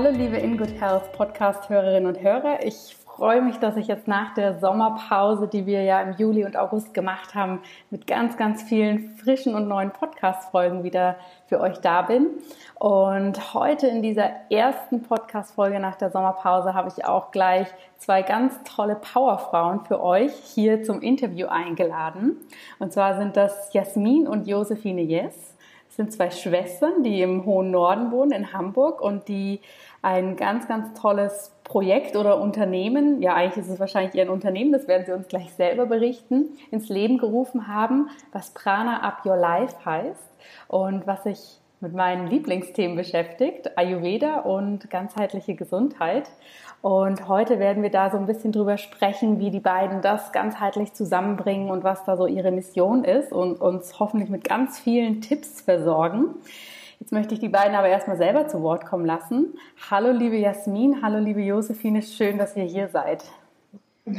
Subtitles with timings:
[0.00, 2.64] Hallo liebe In Good Health Podcast-Hörerinnen und Hörer.
[2.64, 6.56] Ich freue mich, dass ich jetzt nach der Sommerpause, die wir ja im Juli und
[6.56, 11.16] August gemacht haben, mit ganz, ganz vielen frischen und neuen Podcast-Folgen wieder
[11.46, 12.28] für euch da bin.
[12.76, 18.54] Und heute in dieser ersten Podcast-Folge nach der Sommerpause habe ich auch gleich zwei ganz
[18.62, 22.36] tolle Powerfrauen für euch hier zum Interview eingeladen.
[22.78, 25.56] Und zwar sind das Jasmin und Josephine Yes.
[25.88, 29.60] Das sind zwei Schwestern, die im hohen Norden wohnen, in Hamburg und die
[30.02, 34.88] ein ganz, ganz tolles Projekt oder Unternehmen, ja eigentlich ist es wahrscheinlich ein Unternehmen, das
[34.88, 39.84] werden Sie uns gleich selber berichten, ins Leben gerufen haben, was Prana Up Your Life
[39.84, 40.30] heißt
[40.68, 46.28] und was sich mit meinen Lieblingsthemen beschäftigt, Ayurveda und ganzheitliche Gesundheit.
[46.80, 50.92] Und heute werden wir da so ein bisschen drüber sprechen, wie die beiden das ganzheitlich
[50.92, 55.60] zusammenbringen und was da so ihre Mission ist und uns hoffentlich mit ganz vielen Tipps
[55.60, 56.36] versorgen.
[57.00, 59.54] Jetzt möchte ich die beiden aber erstmal selber zu Wort kommen lassen.
[59.90, 63.24] Hallo liebe Jasmin, hallo liebe Josephine, schön, dass ihr hier seid.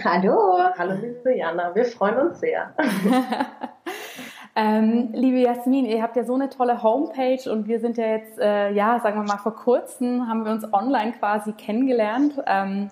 [0.03, 0.59] Hallo.
[0.77, 2.73] Hallo liebe Jana, wir freuen uns sehr.
[4.55, 8.39] ähm, liebe Jasmin, ihr habt ja so eine tolle Homepage und wir sind ja jetzt,
[8.39, 12.41] äh, ja, sagen wir mal, vor kurzem haben wir uns online quasi kennengelernt.
[12.45, 12.89] Ähm,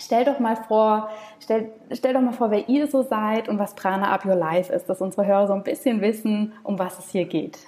[0.00, 3.74] Stell doch mal vor, stell, stell doch mal vor, wer ihr so seid und was
[3.74, 7.10] Prana Up Your Life ist, dass unsere Hörer so ein bisschen wissen, um was es
[7.10, 7.58] hier geht.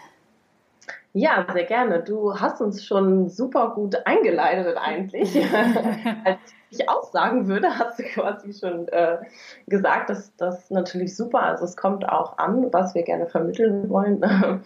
[1.12, 2.02] Ja, sehr gerne.
[2.02, 5.34] Du hast uns schon super gut eingeleitet eigentlich.
[6.24, 6.38] Als
[6.70, 9.18] ich auch sagen würde, hast du quasi schon äh,
[9.66, 11.42] gesagt, dass das natürlich super.
[11.42, 14.20] Also es kommt auch an, was wir gerne vermitteln wollen.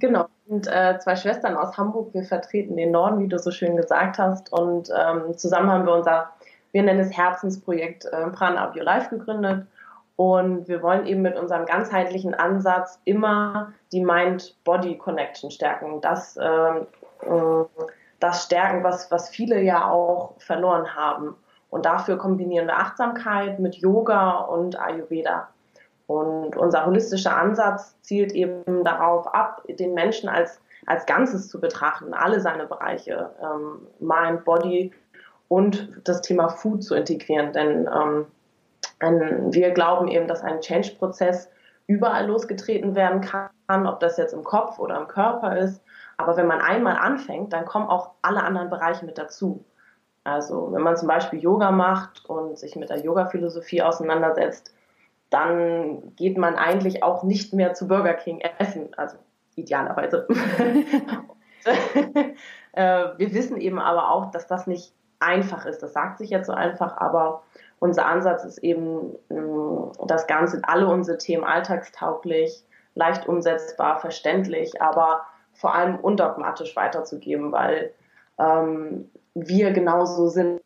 [0.00, 0.26] genau.
[0.48, 2.14] Und äh, zwei Schwestern aus Hamburg.
[2.14, 4.52] Wir vertreten den Norden, wie du so schön gesagt hast.
[4.52, 6.30] Und ähm, zusammen haben wir unser,
[6.72, 9.66] wir nennen es Herzensprojekt äh, Prana Up Your Life gegründet.
[10.16, 16.00] Und wir wollen eben mit unserem ganzheitlichen Ansatz immer die Mind-Body-Connection stärken.
[16.00, 17.64] Das, äh, äh,
[18.20, 21.34] das stärken, was, was viele ja auch verloren haben.
[21.70, 25.48] Und dafür kombinieren wir Achtsamkeit mit Yoga und Ayurveda.
[26.06, 32.12] Und unser holistischer Ansatz zielt eben darauf ab, den Menschen als, als Ganzes zu betrachten,
[32.12, 34.92] alle seine Bereiche, ähm, Mind, Body
[35.48, 37.54] und das Thema Food zu integrieren.
[37.54, 38.26] Denn ähm,
[39.02, 41.50] wir glauben eben, dass ein Change-Prozess
[41.86, 45.82] überall losgetreten werden kann, ob das jetzt im Kopf oder im Körper ist.
[46.16, 49.64] Aber wenn man einmal anfängt, dann kommen auch alle anderen Bereiche mit dazu.
[50.24, 54.72] Also wenn man zum Beispiel Yoga macht und sich mit der Yoga-Philosophie auseinandersetzt,
[55.30, 59.16] dann geht man eigentlich auch nicht mehr zu Burger King essen, also
[59.56, 60.26] idealerweise.
[62.74, 65.82] Äh, wir wissen eben aber auch, dass das nicht einfach ist.
[65.82, 67.42] Das sagt sich jetzt so einfach, aber
[67.82, 72.62] unser Ansatz ist eben, ähm, das Ganze, alle unsere Themen alltagstauglich,
[72.94, 75.22] leicht umsetzbar, verständlich, aber
[75.52, 77.90] vor allem undogmatisch weiterzugeben, weil
[78.38, 80.60] ähm, wir genauso sind.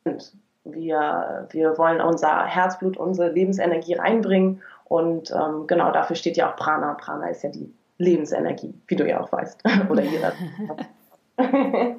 [0.64, 6.56] Wir, wir wollen unser Herzblut, unsere Lebensenergie reinbringen und ähm, genau dafür steht ja auch
[6.56, 6.94] Prana.
[6.94, 9.62] Prana ist ja die Lebensenergie, wie du ja auch weißt.
[9.88, 10.32] Oder jeder.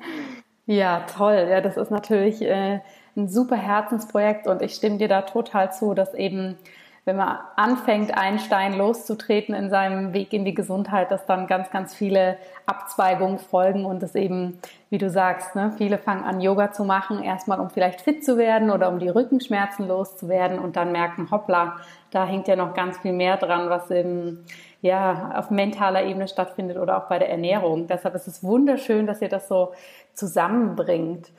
[0.66, 1.47] ja, toll.
[1.50, 2.81] Ja, das ist natürlich äh,
[3.17, 6.57] ein super Herzensprojekt und ich stimme dir da total zu, dass eben,
[7.03, 11.72] wenn man anfängt, einen Stein loszutreten in seinem Weg in die Gesundheit, dass dann ganz,
[11.72, 16.72] ganz viele Abzweigungen folgen und es eben, wie du sagst, ne, viele fangen an, Yoga
[16.72, 20.91] zu machen, erstmal um vielleicht fit zu werden oder um die Rückenschmerzen loszuwerden und dann
[20.91, 21.77] merken, hoppla,
[22.11, 24.45] da hängt ja noch ganz viel mehr dran, was eben
[24.81, 27.88] ja, auf mentaler Ebene stattfindet oder auch bei der Ernährung.
[27.88, 29.74] Deshalb ist es wunderschön, dass ihr das so
[30.13, 31.31] zusammenbringt.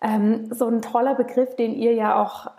[0.00, 2.50] Ähm, so ein toller Begriff, den ihr ja auch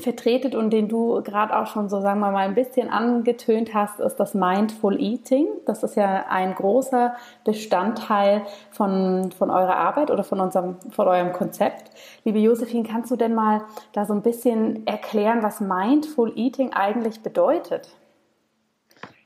[0.00, 3.98] vertretet und den du gerade auch schon so, sagen wir mal, ein bisschen angetönt hast,
[4.00, 5.48] ist das Mindful Eating.
[5.64, 11.32] Das ist ja ein großer Bestandteil von, von eurer Arbeit oder von, unserem, von eurem
[11.32, 11.90] Konzept.
[12.24, 13.62] Liebe Josephine, kannst du denn mal
[13.92, 17.88] da so ein bisschen erklären, was Mindful Eating eigentlich bedeutet?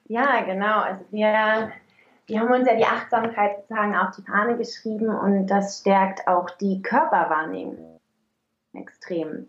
[0.07, 0.81] Ja, genau.
[0.81, 1.71] Also wir
[2.31, 6.49] wir haben uns ja die Achtsamkeit sozusagen auf die Fahne geschrieben und das stärkt auch
[6.51, 7.99] die Körperwahrnehmung
[8.73, 9.49] extrem.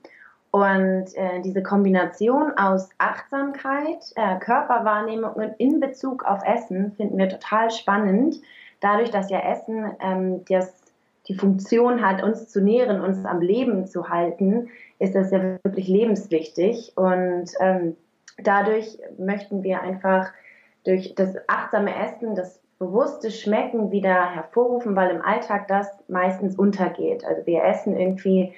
[0.49, 7.29] Und äh, diese Kombination aus Achtsamkeit, äh, Körperwahrnehmung und in Bezug auf Essen finden wir
[7.29, 8.41] total spannend.
[8.79, 10.73] Dadurch, dass ja Essen ähm, das
[11.27, 15.87] die Funktion hat, uns zu nähren, uns am Leben zu halten, ist das ja wirklich
[15.87, 16.93] lebenswichtig.
[16.95, 17.95] Und ähm,
[18.43, 20.33] dadurch möchten wir einfach
[20.83, 27.23] durch das achtsame Essen, das bewusste Schmecken wieder hervorrufen, weil im Alltag das meistens untergeht.
[27.23, 28.55] Also wir essen irgendwie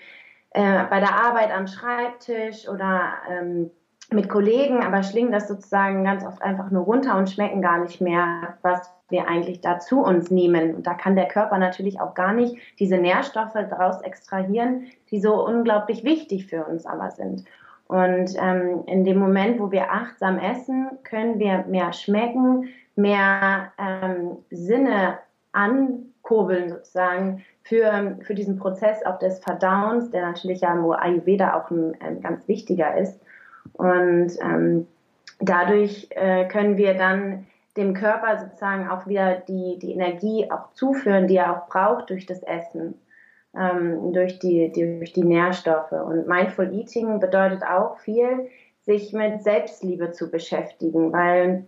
[0.52, 3.70] äh, bei der Arbeit am Schreibtisch oder ähm,
[4.12, 8.00] mit Kollegen, aber schlingen das sozusagen ganz oft einfach nur runter und schmecken gar nicht
[8.00, 10.74] mehr, was wir eigentlich da zu uns nehmen.
[10.74, 15.46] Und da kann der Körper natürlich auch gar nicht diese Nährstoffe daraus extrahieren, die so
[15.46, 17.44] unglaublich wichtig für uns aber sind.
[17.88, 24.38] Und ähm, in dem Moment, wo wir achtsam essen, können wir mehr schmecken, mehr ähm,
[24.50, 25.20] Sinne
[25.52, 31.70] ankurbeln sozusagen für, für diesen Prozess auch des Verdauens, der natürlich ja im Ayurveda auch
[31.72, 33.20] ein, ein ganz wichtiger ist.
[33.74, 34.88] Und ähm,
[35.40, 37.48] dadurch äh, können wir dann
[37.78, 42.26] dem Körper sozusagen auch wieder die, die Energie auch zuführen, die er auch braucht durch
[42.26, 42.96] das Essen,
[43.58, 45.92] ähm, durch, die, die, durch die Nährstoffe.
[45.92, 48.48] Und Mindful Eating bedeutet auch viel,
[48.82, 51.66] sich mit Selbstliebe zu beschäftigen, weil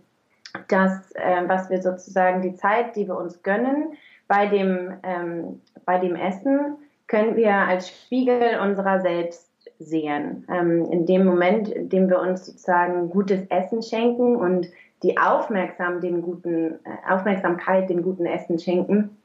[0.68, 3.92] das, äh, was wir sozusagen, die Zeit, die wir uns gönnen
[4.28, 6.76] bei dem, ähm, bei dem Essen,
[7.06, 10.46] können wir als Spiegel unserer selbst sehen.
[10.50, 14.68] Ähm, in dem Moment, in dem wir uns sozusagen gutes Essen schenken und
[15.02, 19.16] die Aufmerksam den guten, äh, Aufmerksamkeit dem guten Essen schenken,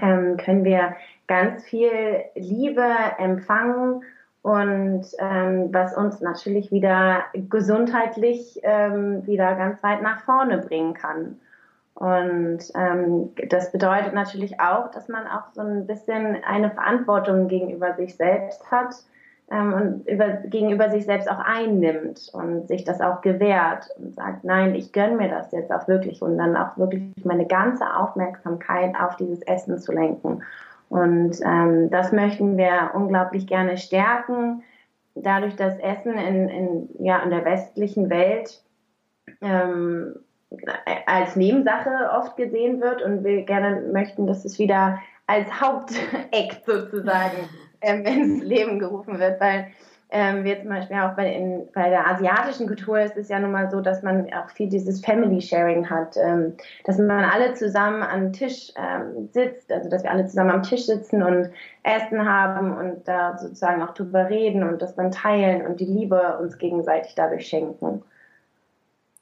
[0.00, 0.96] ähm, können wir
[1.26, 1.92] ganz viel
[2.34, 2.86] Liebe
[3.18, 4.02] empfangen
[4.48, 11.38] und ähm, was uns natürlich wieder gesundheitlich ähm, wieder ganz weit nach vorne bringen kann.
[11.94, 17.92] Und ähm, das bedeutet natürlich auch, dass man auch so ein bisschen eine Verantwortung gegenüber
[17.94, 18.94] sich selbst hat,
[19.50, 24.44] ähm, und über, gegenüber sich selbst auch einnimmt und sich das auch gewährt und sagt,
[24.44, 28.94] nein, ich gönne mir das jetzt auch wirklich und dann auch wirklich meine ganze Aufmerksamkeit
[29.00, 30.42] auf dieses Essen zu lenken.
[30.88, 34.62] Und ähm, das möchten wir unglaublich gerne stärken,
[35.14, 38.62] dadurch, dass Essen in, in, ja, in der westlichen Welt
[39.42, 40.14] ähm,
[41.06, 47.48] als Nebensache oft gesehen wird und wir gerne möchten, dass es wieder als Haupteck sozusagen
[47.82, 49.66] ähm, ins Leben gerufen wird, weil
[50.10, 53.52] ähm, wir zum Beispiel auch bei, in, bei der asiatischen Kultur ist es ja nun
[53.52, 58.02] mal so, dass man auch viel dieses Family Sharing hat, ähm, dass man alle zusammen
[58.02, 61.50] am Tisch ähm, sitzt, also dass wir alle zusammen am Tisch sitzen und
[61.82, 66.38] Essen haben und da sozusagen auch drüber reden und das dann teilen und die Liebe
[66.40, 68.02] uns gegenseitig dadurch schenken.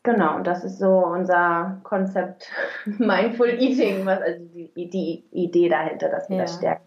[0.05, 2.49] Genau, das ist so unser Konzept
[2.85, 6.43] Mindful Eating, was also die, die Idee dahinter, dass wir ja.
[6.45, 6.85] das stärken.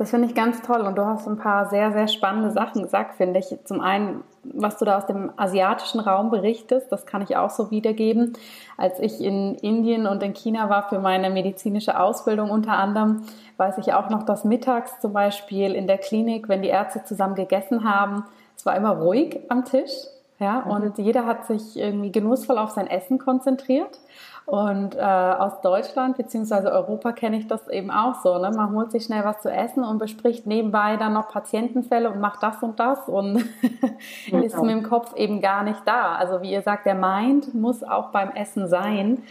[0.00, 3.16] Das finde ich ganz toll und du hast ein paar sehr, sehr spannende Sachen gesagt,
[3.16, 3.54] finde ich.
[3.64, 7.70] Zum einen, was du da aus dem asiatischen Raum berichtest, das kann ich auch so
[7.70, 8.32] wiedergeben.
[8.78, 13.24] Als ich in Indien und in China war für meine medizinische Ausbildung unter anderem,
[13.58, 17.34] weiß ich auch noch, dass mittags zum Beispiel in der Klinik, wenn die Ärzte zusammen
[17.34, 18.24] gegessen haben,
[18.56, 19.92] es war immer ruhig am Tisch.
[20.38, 20.70] Ja, mhm.
[20.70, 23.98] und jeder hat sich irgendwie genussvoll auf sein Essen konzentriert.
[24.50, 26.70] Und äh, aus Deutschland bzw.
[26.70, 28.36] Europa kenne ich das eben auch so.
[28.38, 28.50] Ne?
[28.50, 32.42] Man holt sich schnell was zu essen und bespricht nebenbei dann noch Patientenfälle und macht
[32.42, 33.36] das und das und
[34.32, 36.16] ist mit dem Kopf eben gar nicht da.
[36.16, 39.22] Also wie ihr sagt, der Mind muss auch beim Essen sein.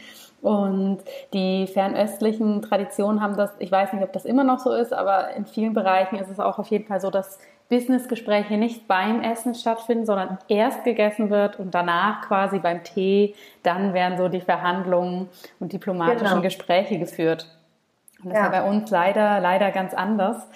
[0.41, 1.00] Und
[1.34, 5.34] die fernöstlichen Traditionen haben das, ich weiß nicht, ob das immer noch so ist, aber
[5.36, 9.53] in vielen Bereichen ist es auch auf jeden Fall so, dass Businessgespräche nicht beim Essen
[9.53, 15.29] stattfinden, sondern erst gegessen wird und danach quasi beim Tee, dann werden so die Verhandlungen
[15.60, 16.41] und diplomatischen genau.
[16.41, 17.48] Gespräche geführt.
[18.24, 18.48] Und das ja.
[18.48, 20.48] ist ja bei uns leider, leider ganz anders.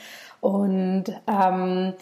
[0.41, 1.93] Und ähm,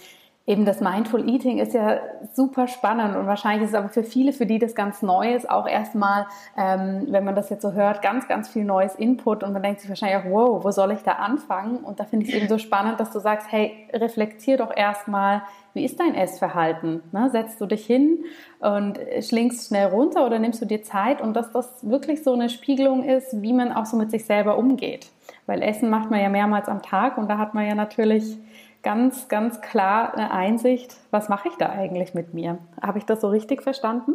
[0.47, 1.99] eben das Mindful Eating ist ja
[2.33, 5.49] super spannend und wahrscheinlich ist es aber für viele, für die das ganz neu ist,
[5.49, 6.25] auch erstmal,
[6.57, 9.81] ähm, wenn man das jetzt so hört, ganz, ganz viel neues Input und man denkt
[9.81, 11.77] sich wahrscheinlich auch, wow, wo soll ich da anfangen?
[11.77, 15.43] Und da finde ich es eben so spannend, dass du sagst, hey, reflektier doch erstmal,
[15.73, 17.03] wie ist dein Essverhalten?
[17.11, 17.29] Ne?
[17.31, 18.25] Setzt du dich hin
[18.59, 22.49] und schlingst schnell runter oder nimmst du dir Zeit und dass das wirklich so eine
[22.49, 25.07] Spiegelung ist, wie man auch so mit sich selber umgeht.
[25.51, 28.37] Weil Essen macht man ja mehrmals am Tag und da hat man ja natürlich
[28.83, 32.57] ganz, ganz klar eine Einsicht, was mache ich da eigentlich mit mir?
[32.81, 34.13] Habe ich das so richtig verstanden?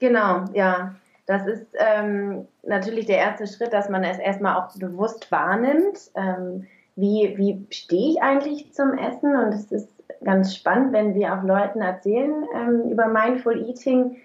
[0.00, 0.96] Genau, ja.
[1.26, 6.10] Das ist ähm, natürlich der erste Schritt, dass man es erstmal auch bewusst wahrnimmt.
[6.16, 9.36] Ähm, wie, wie stehe ich eigentlich zum Essen?
[9.36, 9.92] Und es ist
[10.24, 14.16] ganz spannend, wenn wir auch Leuten erzählen ähm, über Mindful Eating.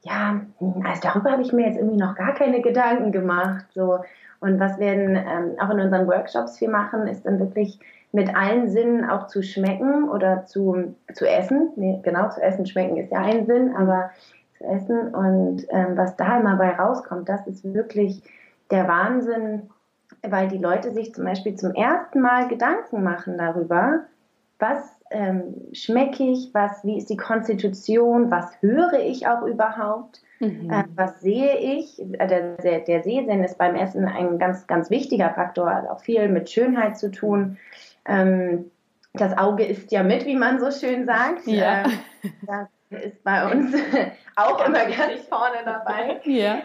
[0.00, 0.40] Ja,
[0.84, 3.66] also darüber habe ich mir jetzt irgendwie noch gar keine Gedanken gemacht.
[3.74, 3.98] So.
[4.42, 7.78] Und was wir in, ähm, auch in unseren Workshops viel machen, ist dann wirklich
[8.10, 11.70] mit allen Sinnen auch zu schmecken oder zu, zu essen.
[11.76, 14.10] Nee, genau, zu essen, schmecken ist ja ein Sinn, aber
[14.58, 15.14] zu essen.
[15.14, 18.20] Und ähm, was da immer bei rauskommt, das ist wirklich
[18.72, 19.70] der Wahnsinn,
[20.28, 24.00] weil die Leute sich zum Beispiel zum ersten Mal Gedanken machen darüber,
[24.58, 30.70] was ähm, schmecke ich, was, wie ist die Konstitution, was höre ich auch überhaupt, mhm.
[30.70, 32.00] äh, was sehe ich.
[32.00, 36.00] Äh, der, der, der Sehsinn ist beim Essen ein ganz, ganz wichtiger Faktor, hat auch
[36.00, 37.58] viel mit Schönheit zu tun.
[38.06, 38.70] Ähm,
[39.14, 41.46] das Auge isst ja mit, wie man so schön sagt.
[41.46, 41.82] Ja.
[41.82, 41.88] Äh,
[42.46, 42.68] das
[43.02, 43.74] ist bei uns
[44.36, 46.20] auch immer ganz vorne dabei.
[46.24, 46.62] Ja.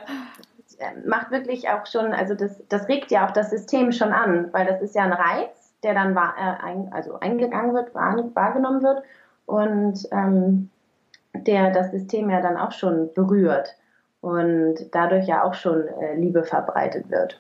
[0.80, 4.50] Äh, macht wirklich auch schon, also das, das regt ja auch das System schon an,
[4.54, 8.84] weil das ist ja ein Reiz, der dann war, äh, ein, also eingegangen wird, wahrgenommen
[8.84, 9.04] wird
[9.46, 10.70] und ähm,
[11.34, 13.76] der das System ja dann auch schon berührt
[14.22, 17.40] und dadurch ja auch schon äh, Liebe verbreitet wird.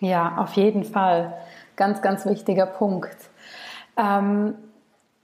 [0.00, 1.32] Ja, auf jeden Fall.
[1.76, 3.16] Ganz, ganz wichtiger Punkt.
[3.96, 4.54] Ähm,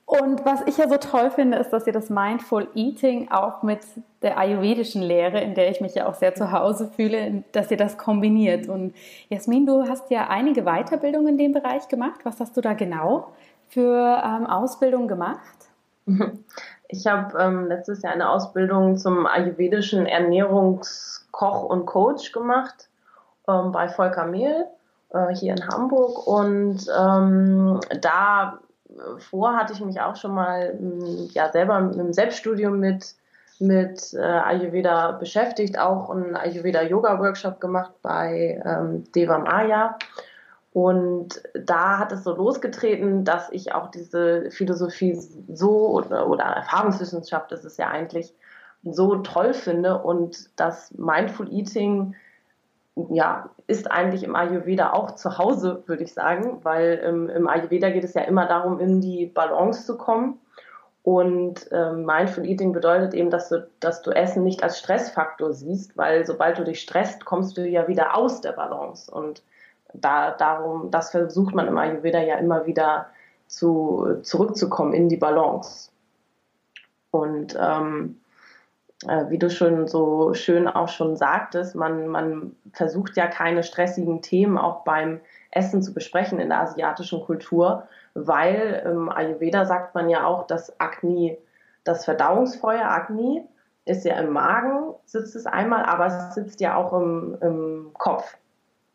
[0.09, 3.81] und was ich ja so toll finde, ist, dass ihr das Mindful Eating auch mit
[4.23, 7.77] der ayurvedischen Lehre, in der ich mich ja auch sehr zu Hause fühle, dass ihr
[7.77, 8.69] das kombiniert.
[8.69, 8.95] Und
[9.29, 12.21] Jasmin, du hast ja einige Weiterbildungen in dem Bereich gemacht.
[12.25, 13.33] Was hast du da genau
[13.69, 15.69] für ähm, Ausbildung gemacht?
[16.89, 22.89] Ich habe ähm, letztes Jahr eine Ausbildung zum ayurvedischen Ernährungskoch und Coach gemacht
[23.47, 24.67] ähm, bei Volker Mehl
[25.11, 26.27] äh, hier in Hamburg.
[26.27, 28.59] Und ähm, da
[29.19, 33.15] vor hatte ich mich auch schon mal hm, ja, selber im Selbststudium mit,
[33.59, 39.99] mit äh, Ayurveda beschäftigt, auch einen Ayurveda-Yoga-Workshop gemacht bei ähm, Deva Maya.
[40.81, 45.19] Und da hat es so losgetreten, dass ich auch diese Philosophie
[45.53, 48.33] so oder, oder Erfahrungswissenschaft ist es ja eigentlich
[48.85, 52.15] so toll finde und das Mindful Eating
[53.11, 57.91] ja, ist eigentlich im Ayurveda auch zu Hause, würde ich sagen, weil ähm, im Ayurveda
[57.91, 60.39] geht es ja immer darum, in die Balance zu kommen.
[61.03, 65.97] Und ähm, Mindful Eating bedeutet eben, dass du, dass du Essen nicht als Stressfaktor siehst,
[65.97, 69.11] weil sobald du dich stresst, kommst du ja wieder aus der Balance.
[69.11, 69.43] Und
[69.95, 73.07] da, darum, das versucht man im Ayurveda ja immer wieder
[73.47, 75.91] zu, zurückzukommen in die Balance.
[77.11, 78.21] Und ähm,
[79.07, 84.23] äh, wie du schon so schön auch schon sagtest, man, man versucht ja keine stressigen
[84.23, 90.09] Themen auch beim Essen zu besprechen in der asiatischen Kultur, weil im Ayurveda sagt man
[90.09, 91.39] ja auch, dass Agni,
[91.85, 93.45] das Verdauungsfeuer Agni,
[93.85, 98.37] ist ja im Magen, sitzt es einmal, aber es sitzt ja auch im, im Kopf.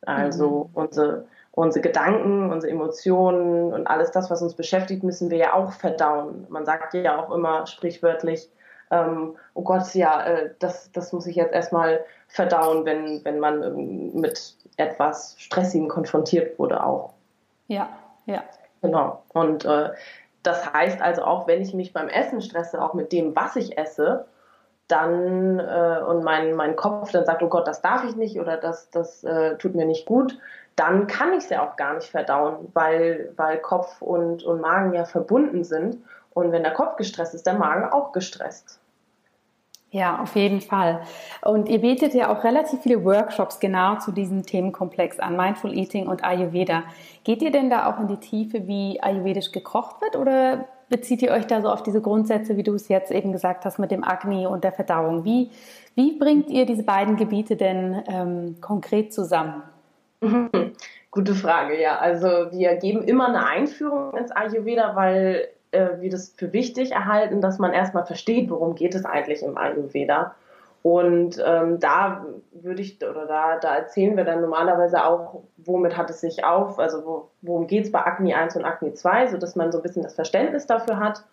[0.06, 0.82] Also mhm.
[0.82, 5.72] unsere, unsere Gedanken, unsere Emotionen und alles das, was uns beschäftigt, müssen wir ja auch
[5.74, 6.46] verdauen.
[6.50, 8.50] Man sagt ja auch immer sprichwörtlich,
[8.92, 13.64] ähm, oh Gott, ja, äh, das, das muss ich jetzt erstmal verdauen, wenn, wenn man
[13.64, 17.14] ähm, mit etwas Stressigem konfrontiert wurde auch.
[17.68, 17.90] Ja,
[18.26, 18.44] ja.
[18.82, 19.24] Genau.
[19.30, 19.90] Und äh,
[20.44, 23.78] das heißt also auch, wenn ich mich beim Essen stresse, auch mit dem, was ich
[23.78, 24.26] esse,
[24.94, 28.58] dann äh, und mein, mein Kopf dann sagt, oh Gott, das darf ich nicht oder
[28.58, 30.38] das, das äh, tut mir nicht gut,
[30.76, 34.94] dann kann ich es ja auch gar nicht verdauen, weil, weil Kopf und, und Magen
[34.94, 35.98] ja verbunden sind.
[36.34, 38.80] Und wenn der Kopf gestresst ist, der Magen auch gestresst.
[39.92, 41.02] Ja, auf jeden Fall.
[41.44, 46.08] Und ihr bietet ja auch relativ viele Workshops genau zu diesem Themenkomplex an, Mindful Eating
[46.08, 46.84] und Ayurveda.
[47.24, 51.32] Geht ihr denn da auch in die Tiefe, wie ayurvedisch gekocht wird oder bezieht ihr
[51.32, 54.04] euch da so auf diese Grundsätze, wie du es jetzt eben gesagt hast, mit dem
[54.04, 55.26] Agni und der Verdauung?
[55.26, 55.50] Wie,
[55.96, 59.64] wie bringt ihr diese beiden Gebiete denn ähm, konkret zusammen?
[61.12, 61.98] Gute Frage, ja.
[62.00, 67.42] Also wir geben immer eine Einführung ins Ayurveda, weil äh, wir das für wichtig erhalten,
[67.42, 70.36] dass man erstmal versteht, worum geht es eigentlich im Ayurveda.
[70.84, 76.10] Und ähm, da würde ich, oder da, da erzählen wir dann normalerweise auch, womit hat
[76.10, 79.56] es sich auf, also wo, worum geht es bei Agni 1 und Agni 2, sodass
[79.56, 81.24] man so ein bisschen das Verständnis dafür hat.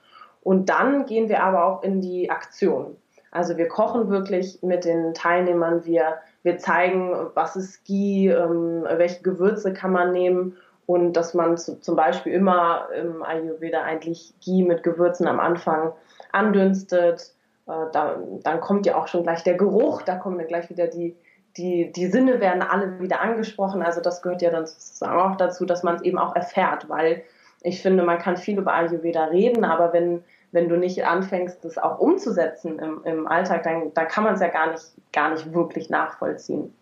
[0.43, 2.97] Und dann gehen wir aber auch in die Aktion.
[3.33, 9.23] Also wir kochen wirklich mit den Teilnehmern, wir, wir zeigen, was ist Ghee, ähm, welche
[9.23, 14.63] Gewürze kann man nehmen und dass man zu, zum Beispiel immer im Ayurveda eigentlich Ghee
[14.63, 15.93] mit Gewürzen am Anfang
[16.33, 17.35] andünstet.
[17.71, 20.89] Äh, da, dann kommt ja auch schon gleich der Geruch, da kommen dann gleich wieder
[20.89, 21.17] die,
[21.57, 23.83] die, die Sinne werden alle wieder angesprochen.
[23.83, 27.23] Also das gehört ja dann sozusagen auch dazu, dass man es eben auch erfährt, weil
[27.63, 31.79] ich finde, man kann viel über Ayurveda reden, aber wenn, wenn du nicht anfängst, das
[31.79, 35.53] auch umzusetzen im, im Alltag, dann, dann kann man es ja gar nicht, gar nicht
[35.53, 36.75] wirklich nachvollziehen.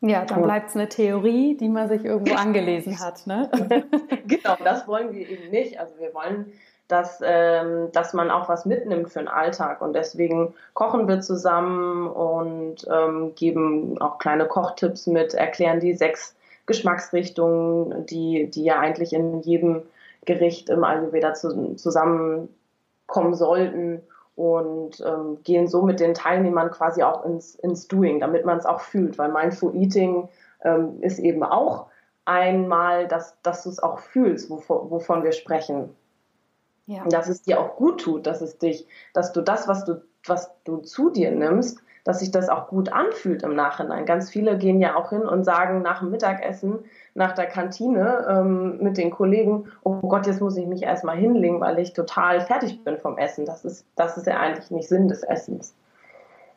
[0.00, 3.24] Ja, dann bleibt es eine Theorie, die man sich irgendwo angelesen hat.
[3.26, 3.48] Ne?
[4.26, 5.78] genau, das wollen wir eben nicht.
[5.78, 6.52] Also wir wollen,
[6.88, 9.80] dass, ähm, dass man auch was mitnimmt für den Alltag.
[9.80, 16.34] Und deswegen kochen wir zusammen und ähm, geben auch kleine Kochtipps mit, erklären die sechs
[16.66, 19.82] Geschmacksrichtungen, die, die ja eigentlich in jedem
[20.24, 24.02] Gericht im Ayurveda zu, zusammenkommen sollten
[24.36, 28.66] und ähm, gehen so mit den Teilnehmern quasi auch ins, ins Doing, damit man es
[28.66, 30.28] auch fühlt, weil Mindful Eating
[30.64, 31.86] ähm, ist eben auch
[32.24, 35.94] einmal, dass, dass du es auch fühlst, wovon, wovon wir sprechen.
[36.86, 37.04] Ja.
[37.04, 40.50] Dass es dir auch gut tut, dass es dich, dass du das, was du, was
[40.64, 44.06] du zu dir nimmst, dass sich das auch gut anfühlt im Nachhinein.
[44.06, 46.80] Ganz viele gehen ja auch hin und sagen nach dem Mittagessen,
[47.14, 51.60] nach der Kantine ähm, mit den Kollegen, oh Gott, jetzt muss ich mich erstmal hinlegen,
[51.60, 53.46] weil ich total fertig bin vom Essen.
[53.46, 55.74] Das ist, das ist ja eigentlich nicht Sinn des Essens.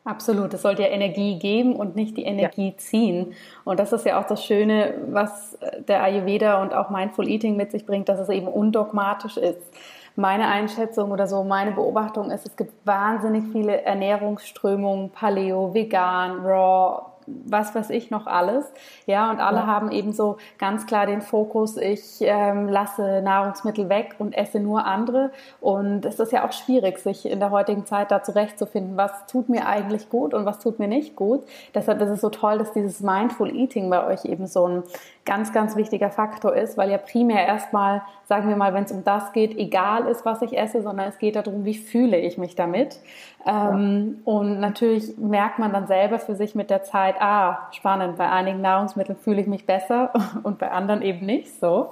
[0.04, 2.78] Absolut, es sollte ja Energie geben und nicht die Energie ja.
[2.78, 3.34] ziehen.
[3.64, 7.72] Und das ist ja auch das Schöne, was der Ayurveda und auch Mindful Eating mit
[7.72, 9.72] sich bringt, dass es eben undogmatisch ist.
[10.16, 17.02] Meine Einschätzung oder so meine Beobachtung ist, es gibt wahnsinnig viele Ernährungsströmungen, Paleo, Vegan, Raw,
[17.26, 18.64] was weiß ich noch alles.
[19.06, 19.66] Ja, und alle ja.
[19.66, 24.86] haben eben so ganz klar den Fokus, ich ähm, lasse Nahrungsmittel weg und esse nur
[24.86, 25.32] andere.
[25.60, 29.48] Und es ist ja auch schwierig, sich in der heutigen Zeit da zurechtzufinden, was tut
[29.48, 31.42] mir eigentlich gut und was tut mir nicht gut.
[31.74, 34.82] Deshalb ist es so toll, dass dieses Mindful Eating bei euch eben so ein
[35.26, 39.04] ganz, ganz wichtiger Faktor ist, weil ja primär erstmal, sagen wir mal, wenn es um
[39.04, 42.54] das geht, egal ist, was ich esse, sondern es geht darum, wie fühle ich mich
[42.54, 43.00] damit.
[43.44, 48.30] Ähm, und natürlich merkt man dann selber für sich mit der Zeit, ah, spannend, bei
[48.30, 50.12] einigen Nahrungsmitteln fühle ich mich besser
[50.44, 51.90] und bei anderen eben nicht so.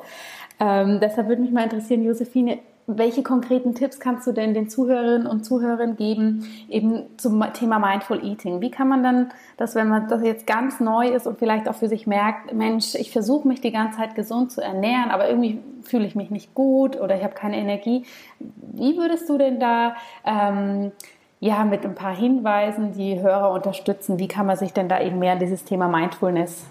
[0.61, 5.27] Ähm, deshalb würde mich mal interessieren, Josephine, welche konkreten Tipps kannst du denn den Zuhörerinnen
[5.27, 8.61] und Zuhörern geben, eben zum Thema Mindful Eating?
[8.61, 11.75] Wie kann man dann, dass wenn man das jetzt ganz neu ist und vielleicht auch
[11.75, 15.61] für sich merkt, Mensch, ich versuche mich die ganze Zeit gesund zu ernähren, aber irgendwie
[15.83, 18.05] fühle ich mich nicht gut oder ich habe keine Energie.
[18.39, 20.93] Wie würdest du denn da ähm,
[21.41, 24.19] ja, mit ein paar Hinweisen die Hörer unterstützen.
[24.19, 26.65] Wie kann man sich denn da eben mehr in dieses Thema Mindfulness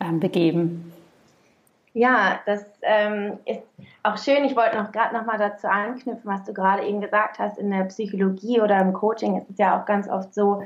[0.00, 0.92] ähm, begeben?
[1.98, 3.62] Ja, das ähm, ist
[4.04, 4.44] auch schön.
[4.44, 7.58] Ich wollte noch gerade noch mal dazu anknüpfen, was du gerade eben gesagt hast.
[7.58, 10.62] In der Psychologie oder im Coaching ist es ja auch ganz oft so,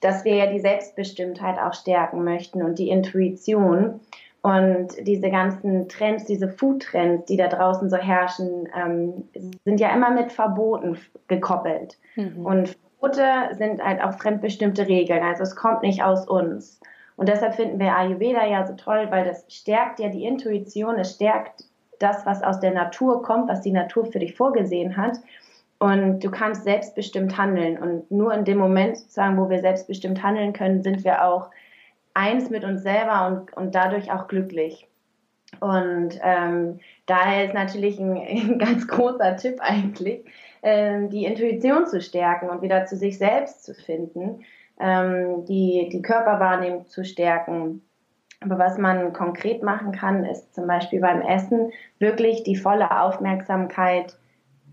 [0.00, 4.00] dass wir ja die Selbstbestimmtheit auch stärken möchten und die Intuition.
[4.42, 9.28] Und diese ganzen Trends, diese Food-Trends, die da draußen so herrschen, ähm,
[9.64, 11.96] sind ja immer mit Verboten gekoppelt.
[12.16, 12.44] Mhm.
[12.44, 15.22] Und Verbote sind halt auch fremdbestimmte Regeln.
[15.22, 16.80] Also es kommt nicht aus uns.
[17.16, 21.14] Und deshalb finden wir Ayurveda ja so toll, weil das stärkt ja die Intuition, es
[21.14, 21.64] stärkt
[21.98, 25.18] das, was aus der Natur kommt, was die Natur für dich vorgesehen hat.
[25.78, 27.76] Und du kannst selbstbestimmt handeln.
[27.76, 31.50] Und nur in dem Moment, sozusagen, wo wir selbstbestimmt handeln können, sind wir auch
[32.14, 34.88] eins mit uns selber und, und dadurch auch glücklich.
[35.60, 40.24] Und ähm, daher ist natürlich ein, ein ganz großer Tipp eigentlich,
[40.62, 44.44] ähm, die Intuition zu stärken und wieder zu sich selbst zu finden,
[44.82, 47.82] ähm, die, die Körperwahrnehmung zu stärken.
[48.40, 54.16] Aber was man konkret machen kann, ist zum Beispiel beim Essen wirklich die volle Aufmerksamkeit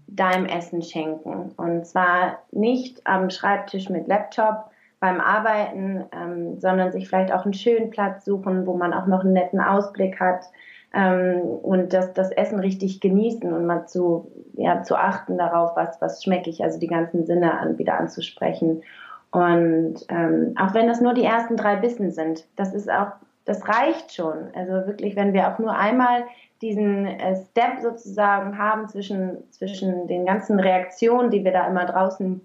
[0.08, 1.52] deinem Essen schenken.
[1.56, 7.54] Und zwar nicht am Schreibtisch mit Laptop beim Arbeiten, ähm, sondern sich vielleicht auch einen
[7.54, 10.46] schönen Platz suchen, wo man auch noch einen netten Ausblick hat,
[10.94, 16.02] ähm, und das, das Essen richtig genießen und mal zu, ja, zu achten darauf, was,
[16.02, 18.82] was schmecke ich, also die ganzen Sinne an, wieder anzusprechen.
[19.32, 23.12] Und ähm, auch wenn das nur die ersten drei Bissen sind, das ist auch,
[23.46, 24.50] das reicht schon.
[24.56, 26.24] Also wirklich, wenn wir auch nur einmal
[26.62, 32.42] diesen äh, Step sozusagen haben zwischen, zwischen den ganzen Reaktionen, die wir da immer draußen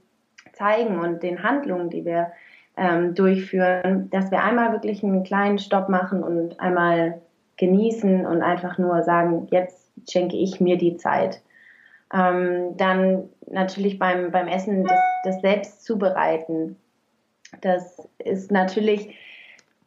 [0.53, 2.33] zeigen und den Handlungen, die wir
[2.77, 7.21] ähm, durchführen, dass wir einmal wirklich einen kleinen Stopp machen und einmal
[7.57, 11.41] genießen und einfach nur sagen, jetzt schenke ich mir die Zeit.
[12.13, 16.77] Ähm, dann natürlich beim, beim Essen das, das selbst zubereiten.
[17.61, 19.17] Das ist natürlich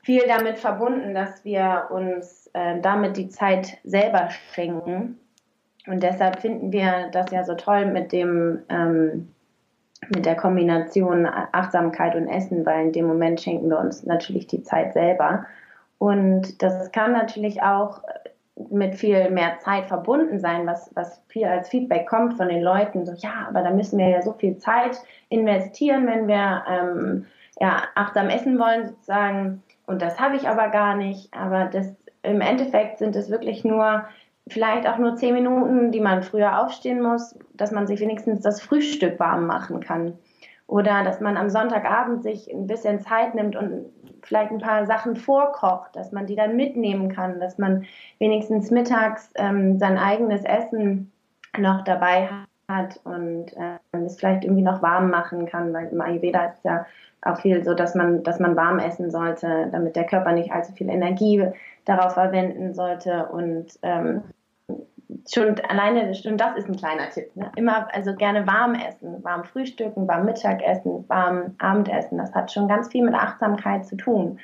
[0.01, 5.19] viel damit verbunden, dass wir uns äh, damit die Zeit selber schenken.
[5.85, 9.29] Und deshalb finden wir das ja so toll mit dem ähm,
[10.09, 14.63] mit der Kombination Achtsamkeit und Essen, weil in dem Moment schenken wir uns natürlich die
[14.63, 15.45] Zeit selber.
[15.97, 18.03] Und das kann natürlich auch
[18.69, 23.05] mit viel mehr Zeit verbunden sein, was, was viel als Feedback kommt von den Leuten.
[23.05, 24.97] So, ja, aber da müssen wir ja so viel Zeit
[25.29, 27.25] investieren, wenn wir ähm,
[27.59, 29.63] ja, achtsam essen wollen, sozusagen.
[29.85, 31.33] Und das habe ich aber gar nicht.
[31.33, 34.05] Aber das, im Endeffekt sind es wirklich nur
[34.49, 38.61] vielleicht auch nur zehn Minuten, die man früher aufstehen muss, dass man sich wenigstens das
[38.61, 40.17] Frühstück warm machen kann.
[40.67, 43.85] Oder dass man am Sonntagabend sich ein bisschen Zeit nimmt und
[44.23, 47.85] vielleicht ein paar Sachen vorkocht, dass man die dann mitnehmen kann, dass man
[48.19, 51.11] wenigstens mittags ähm, sein eigenes Essen
[51.57, 52.29] noch dabei
[52.69, 56.85] hat und äh, es vielleicht irgendwie noch warm machen kann, weil im Ayurveda ist ja
[57.21, 60.73] auch viel so, dass man, dass man warm essen sollte, damit der Körper nicht allzu
[60.73, 61.45] viel Energie
[61.85, 64.23] darauf verwenden sollte und ähm,
[65.29, 67.35] schon alleine, schon das ist ein kleiner Tipp.
[67.35, 67.51] Ne?
[67.55, 72.17] Immer, also gerne warm essen, warm frühstücken, warm Mittagessen, warm Abendessen.
[72.17, 74.39] Das hat schon ganz viel mit Achtsamkeit zu tun.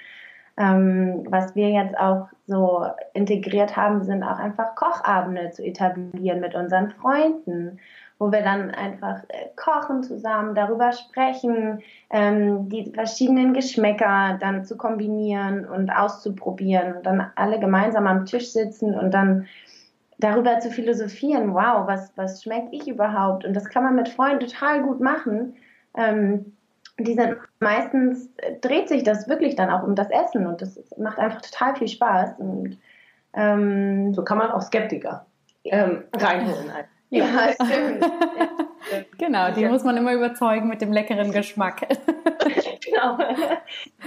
[0.55, 6.53] Ähm, was wir jetzt auch so integriert haben, sind auch einfach Kochabende zu etablieren mit
[6.53, 7.79] unseren Freunden,
[8.19, 11.81] wo wir dann einfach äh, kochen zusammen, darüber sprechen,
[12.11, 18.51] ähm, die verschiedenen Geschmäcker dann zu kombinieren und auszuprobieren und dann alle gemeinsam am Tisch
[18.51, 19.47] sitzen und dann
[20.19, 23.45] darüber zu philosophieren, wow, was, was schmeckt ich überhaupt?
[23.45, 25.55] Und das kann man mit Freunden total gut machen.
[25.95, 26.53] Ähm,
[26.99, 28.29] die sind meistens
[28.61, 31.87] dreht sich das wirklich dann auch um das Essen und das macht einfach total viel
[31.87, 32.35] Spaß.
[32.37, 32.77] Und
[33.33, 35.25] ähm, so kann man auch Skeptiker
[35.63, 36.71] ähm, reinholen.
[37.09, 38.03] Ja, stimmt.
[39.17, 41.87] genau, die muss man immer überzeugen mit dem leckeren Geschmack.
[42.83, 43.17] genau.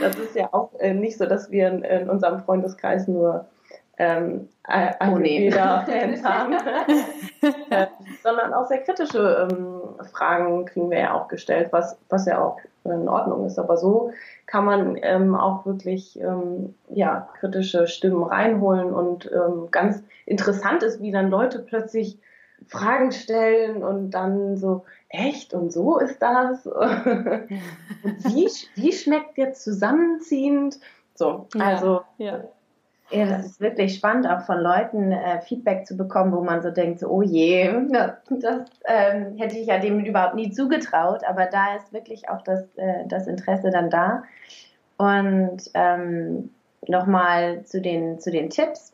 [0.00, 3.46] Das ist ja auch äh, nicht so, dass wir in, in unserem Freundeskreis nur
[3.98, 6.54] ähm, Ayurveda-Fans oh, haben,
[8.22, 12.58] sondern auch sehr kritische ähm, Fragen kriegen wir ja auch gestellt, was, was ja auch
[12.84, 13.58] in Ordnung ist.
[13.58, 14.12] Aber so
[14.46, 21.00] kann man ähm, auch wirklich ähm, ja, kritische Stimmen reinholen und ähm, ganz interessant ist,
[21.00, 22.18] wie dann Leute plötzlich
[22.68, 26.66] Fragen stellen und dann so, echt und so ist das?
[26.66, 27.48] und
[28.24, 30.78] wie, wie schmeckt jetzt zusammenziehend?
[31.14, 32.26] So, also ja.
[32.26, 32.44] Ja,
[33.10, 36.98] das ist wirklich spannend, auch von Leuten äh, Feedback zu bekommen, wo man so denkt,
[36.98, 41.76] so, oh je, das, das ähm, hätte ich ja dem überhaupt nie zugetraut, aber da
[41.76, 44.24] ist wirklich auch das, äh, das Interesse dann da.
[44.96, 46.50] Und ähm,
[46.88, 48.92] nochmal zu den, zu den Tipps.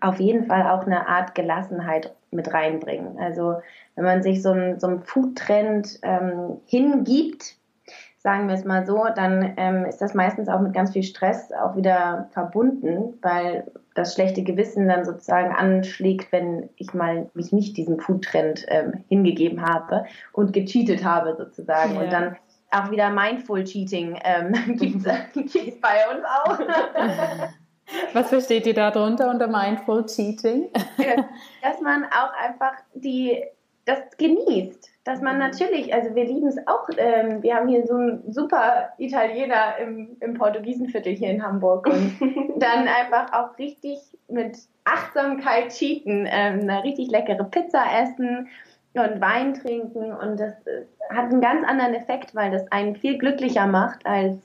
[0.00, 3.18] Auf jeden Fall auch eine Art Gelassenheit mit reinbringen.
[3.18, 3.56] Also
[3.94, 7.56] wenn man sich so einem so Food-Trend ähm, hingibt,
[8.22, 11.52] sagen wir es mal so, dann ähm, ist das meistens auch mit ganz viel Stress
[11.52, 17.76] auch wieder verbunden, weil das schlechte Gewissen dann sozusagen anschlägt, wenn ich mal mich nicht
[17.76, 21.96] diesem Foodtrend ähm, hingegeben habe und gecheatet habe sozusagen.
[21.96, 22.00] Ja.
[22.00, 22.36] Und dann
[22.70, 26.58] auch wieder Mindful Cheating ähm, gibt es bei uns auch.
[28.14, 30.70] Was versteht ihr darunter unter Mindful Cheating?
[31.60, 33.42] Dass man auch einfach die,
[33.84, 35.40] das genießt dass man mhm.
[35.40, 40.16] natürlich, also wir lieben es auch, ähm, wir haben hier so einen super Italiener im,
[40.20, 42.16] im Portugiesenviertel hier in Hamburg und
[42.60, 48.48] dann einfach auch richtig mit Achtsamkeit cheaten, ähm, eine richtig leckere Pizza essen
[48.94, 53.18] und Wein trinken und das äh, hat einen ganz anderen Effekt, weil das einen viel
[53.18, 54.36] glücklicher macht als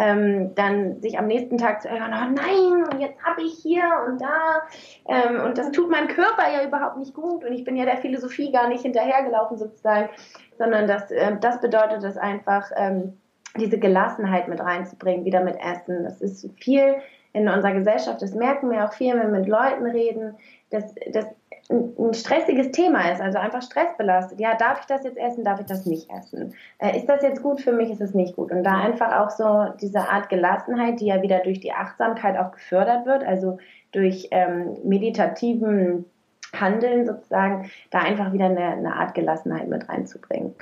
[0.00, 3.84] ähm, dann sich am nächsten Tag zu erinnern, oh nein, und jetzt habe ich hier
[4.08, 4.62] und da
[5.06, 7.98] ähm, und das tut meinem Körper ja überhaupt nicht gut und ich bin ja der
[7.98, 10.08] Philosophie gar nicht hinterhergelaufen sozusagen,
[10.56, 13.18] sondern das, äh, das bedeutet es einfach, ähm,
[13.58, 16.04] diese Gelassenheit mit reinzubringen, wieder mit Essen.
[16.04, 16.96] Das ist viel
[17.32, 20.36] in unserer Gesellschaft, das merken wir auch viel, wenn wir mit Leuten reden,
[20.70, 21.26] dass, dass
[21.70, 24.40] ein stressiges Thema ist, also einfach stressbelastet.
[24.40, 26.54] Ja, darf ich das jetzt essen, darf ich das nicht essen?
[26.78, 28.50] Äh, ist das jetzt gut für mich, ist es nicht gut?
[28.50, 32.52] Und da einfach auch so diese Art Gelassenheit, die ja wieder durch die Achtsamkeit auch
[32.52, 33.58] gefördert wird, also
[33.92, 36.06] durch ähm, meditativen
[36.52, 40.54] Handeln sozusagen, da einfach wieder eine, eine Art Gelassenheit mit reinzubringen.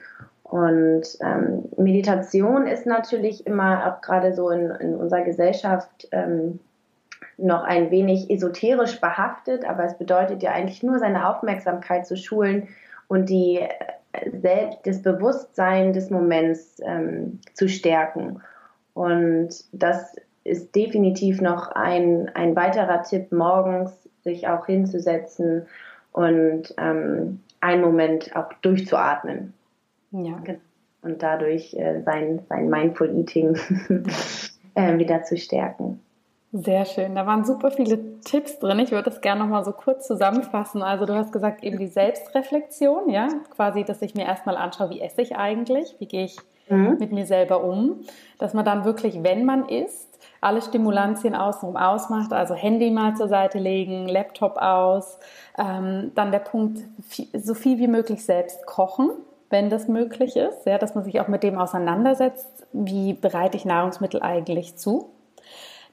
[0.42, 6.60] Und ähm, Meditation ist natürlich immer auch gerade so in, in unserer Gesellschaft ähm,
[7.38, 12.68] noch ein wenig esoterisch behaftet, aber es bedeutet ja eigentlich nur seine Aufmerksamkeit zu schulen
[13.06, 18.42] und die äh, selbst das Bewusstsein des Moments ähm, zu stärken.
[18.94, 25.66] Und das ist definitiv noch ein, ein weiterer Tipp, morgens sich auch hinzusetzen
[26.12, 29.54] und ähm, einen Moment auch durchzuatmen.
[30.10, 30.42] Ja.
[31.02, 33.56] Und dadurch äh, sein, sein Mindful Eating
[34.74, 36.00] äh, wieder zu stärken.
[36.52, 37.14] Sehr schön.
[37.14, 38.78] Da waren super viele Tipps drin.
[38.78, 40.82] Ich würde das gerne noch mal so kurz zusammenfassen.
[40.82, 45.00] Also du hast gesagt, eben die Selbstreflexion, ja, quasi, dass ich mir erstmal anschaue, wie
[45.00, 46.38] esse ich eigentlich, wie gehe ich
[46.70, 46.96] mhm.
[46.98, 48.00] mit mir selber um,
[48.38, 50.08] dass man dann wirklich, wenn man isst,
[50.40, 55.18] alle Stimulantien außenrum ausmacht, also Handy mal zur Seite legen, Laptop aus,
[55.58, 56.80] ähm, dann der Punkt,
[57.34, 59.10] so viel wie möglich selbst kochen,
[59.50, 63.64] wenn das möglich ist, ja, dass man sich auch mit dem auseinandersetzt, wie bereite ich
[63.64, 65.10] Nahrungsmittel eigentlich zu.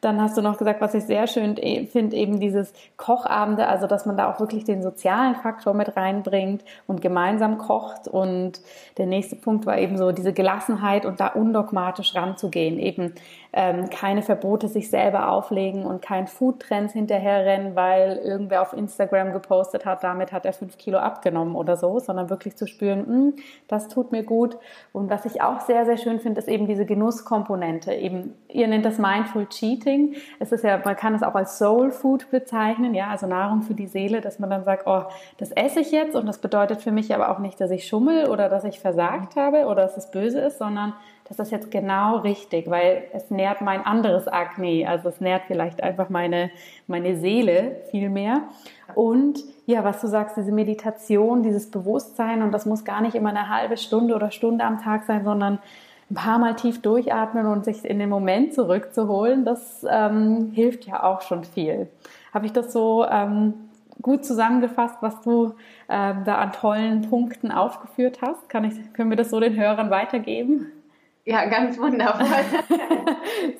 [0.05, 3.87] Dann hast du noch gesagt, was ich sehr schön e, finde, eben dieses Kochabende, also
[3.87, 8.07] dass man da auch wirklich den sozialen Faktor mit reinbringt und gemeinsam kocht.
[8.07, 8.61] Und
[8.99, 13.15] der nächste Punkt war eben so diese Gelassenheit und da undogmatisch ranzugehen, eben
[13.57, 19.85] ähm, keine Verbote sich selber auflegen und kein Foodtrends hinterherrennen, weil irgendwer auf Instagram gepostet
[19.85, 23.33] hat, damit hat er fünf Kilo abgenommen oder so, sondern wirklich zu spüren, hm,
[23.69, 24.57] das tut mir gut.
[24.91, 27.93] Und was ich auch sehr, sehr schön finde, ist eben diese Genusskomponente.
[27.93, 30.15] Eben, ihr nennt das Mindful Cheating.
[30.39, 33.73] Es ist ja, man kann es auch als Soul Food bezeichnen, ja, also Nahrung für
[33.73, 35.03] die Seele, dass man dann sagt, oh,
[35.37, 38.27] das esse ich jetzt und das bedeutet für mich aber auch nicht, dass ich schummel
[38.27, 40.91] oder dass ich versagt habe oder dass es böse ist, sondern
[41.27, 45.81] das ist jetzt genau richtig, weil es nährt mein anderes Akne, also es nährt vielleicht
[45.81, 46.51] einfach meine,
[46.87, 48.43] meine Seele viel mehr.
[48.93, 53.29] Und ja, was du sagst, diese Meditation, dieses Bewusstsein, und das muss gar nicht immer
[53.29, 55.57] eine halbe Stunde oder Stunde am Tag sein, sondern
[56.11, 61.03] ein paar Mal tief durchatmen und sich in den Moment zurückzuholen, das ähm, hilft ja
[61.03, 61.87] auch schon viel.
[62.31, 63.55] Habe ich das so ähm,
[64.03, 65.55] gut zusammengefasst, was du
[65.89, 68.47] ähm, da an tollen Punkten aufgeführt hast?
[68.49, 70.71] Kann ich, können wir das so den Hörern weitergeben?
[71.25, 72.27] Ja, ganz wundervoll.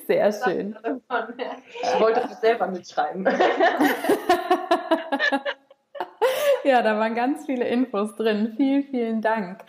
[0.07, 0.77] Sehr schön.
[1.81, 3.27] Ich wollte das selber mitschreiben.
[6.63, 8.53] Ja, da waren ganz viele Infos drin.
[8.57, 9.59] Vielen, vielen Dank.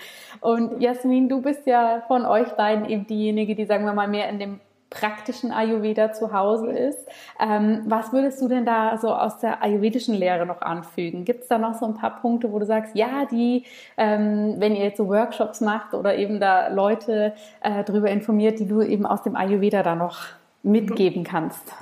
[0.41, 4.31] Und Jasmin, du bist ja von euch beiden eben diejenige, die, sagen wir mal, mehr
[4.31, 7.09] in dem praktischen Ayurveda zu Hause ist.
[7.41, 11.25] Ähm, was würdest du denn da so aus der ayurvedischen Lehre noch anfügen?
[11.25, 13.65] Gibt es da noch so ein paar Punkte, wo du sagst, ja, die,
[13.97, 18.69] ähm, wenn ihr jetzt so Workshops macht oder eben da Leute äh, darüber informiert, die
[18.69, 20.25] du eben aus dem Ayurveda da noch
[20.63, 21.73] mitgeben kannst?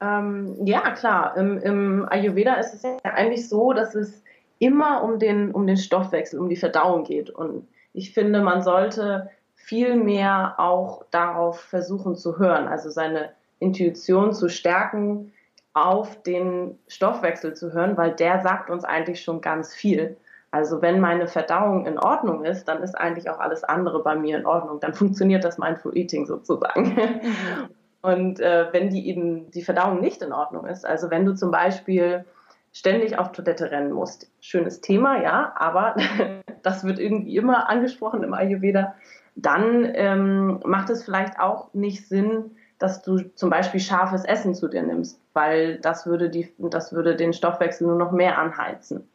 [0.00, 1.36] Ähm, ja, klar.
[1.36, 4.22] Im, Im, Ayurveda ist es ja eigentlich so, dass es
[4.58, 7.30] immer um den, um den Stoffwechsel, um die Verdauung geht.
[7.30, 9.30] Und ich finde, man sollte
[9.68, 15.34] viel mehr auch darauf versuchen zu hören, also seine Intuition zu stärken,
[15.74, 20.16] auf den Stoffwechsel zu hören, weil der sagt uns eigentlich schon ganz viel.
[20.50, 24.38] Also wenn meine Verdauung in Ordnung ist, dann ist eigentlich auch alles andere bei mir
[24.38, 24.80] in Ordnung.
[24.80, 26.94] Dann funktioniert das Mindful Eating sozusagen.
[26.94, 27.68] Mhm.
[28.00, 31.50] Und äh, wenn die eben die Verdauung nicht in Ordnung ist, also wenn du zum
[31.50, 32.24] Beispiel
[32.72, 35.94] ständig auf Toilette rennen musst, schönes Thema, ja, aber
[36.62, 38.94] das wird irgendwie immer angesprochen im Ayurveda,
[39.40, 44.68] dann ähm, macht es vielleicht auch nicht Sinn, dass du zum Beispiel scharfes Essen zu
[44.68, 49.08] dir nimmst, weil das würde, die, das würde den Stoffwechsel nur noch mehr anheizen.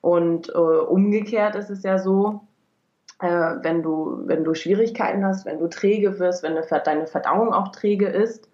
[0.00, 2.40] Und äh, umgekehrt ist es ja so,
[3.20, 3.28] äh,
[3.62, 8.08] wenn, du, wenn du Schwierigkeiten hast, wenn du träge wirst, wenn deine Verdauung auch träge
[8.08, 8.48] ist,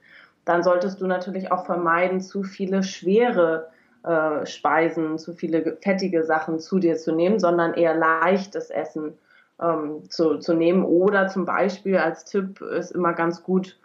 [0.44, 3.68] dann solltest du natürlich auch vermeiden, zu viele schwere
[4.02, 9.14] äh, Speisen, zu viele fettige Sachen zu dir zu nehmen, sondern eher leichtes Essen
[9.60, 10.84] ähm, zu, zu nehmen.
[10.84, 13.78] Oder zum Beispiel als Tipp ist immer ganz gut,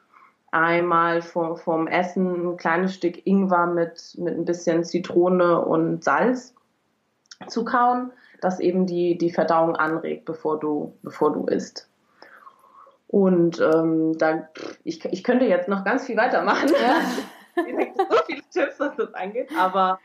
[0.51, 6.53] einmal vor, vorm Essen ein kleines Stück Ingwer mit, mit ein bisschen Zitrone und Salz
[7.47, 8.11] zu kauen
[8.43, 11.89] das eben die, die Verdauung anregt, bevor du, bevor du isst.
[13.07, 14.49] Und ähm, da,
[14.83, 16.69] ich, ich könnte jetzt noch ganz viel weitermachen.
[16.69, 17.01] Ja.
[18.09, 19.49] so viele Tipps, was das angeht.
[19.57, 19.99] Aber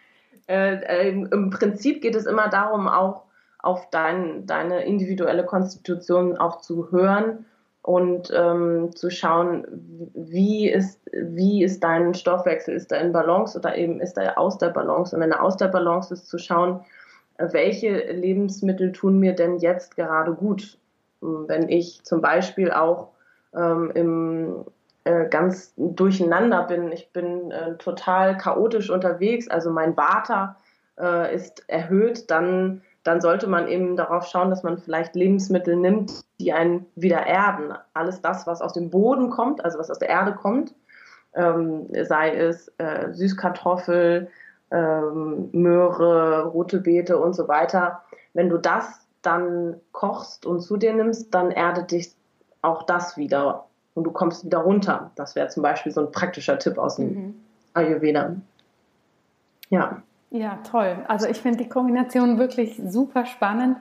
[0.46, 3.24] äh, äh, im Prinzip geht es immer darum, auch
[3.60, 7.46] auf dein, deine individuelle Konstitution auch zu hören
[7.82, 9.66] und ähm, zu schauen,
[10.14, 14.58] wie ist, wie ist dein Stoffwechsel, ist er in Balance oder eben ist er aus
[14.58, 15.14] der Balance.
[15.14, 16.80] Und wenn er aus der Balance ist, zu schauen,
[17.38, 20.78] welche Lebensmittel tun mir denn jetzt gerade gut?
[21.20, 23.08] Wenn ich zum Beispiel auch
[23.54, 24.64] ähm, im,
[25.04, 30.56] äh, ganz durcheinander bin, ich bin äh, total chaotisch unterwegs, also mein Vata
[30.98, 36.12] äh, ist erhöht, dann, dann sollte man eben darauf schauen, dass man vielleicht Lebensmittel nimmt,
[36.40, 37.74] die einen wieder erden.
[37.94, 40.74] Alles das, was aus dem Boden kommt, also was aus der Erde kommt,
[41.34, 44.28] ähm, sei es äh, Süßkartoffel,
[44.70, 48.02] ähm, Möhre, rote Beete und so weiter.
[48.34, 52.14] Wenn du das dann kochst und zu dir nimmst, dann erdet dich
[52.62, 55.10] auch das wieder und du kommst wieder runter.
[55.14, 57.34] Das wäre zum Beispiel so ein praktischer Tipp aus dem mhm.
[57.74, 58.36] Ayurveda.
[59.70, 60.02] Ja.
[60.30, 61.04] Ja, toll.
[61.08, 63.78] Also ich finde die Kombination wirklich super spannend.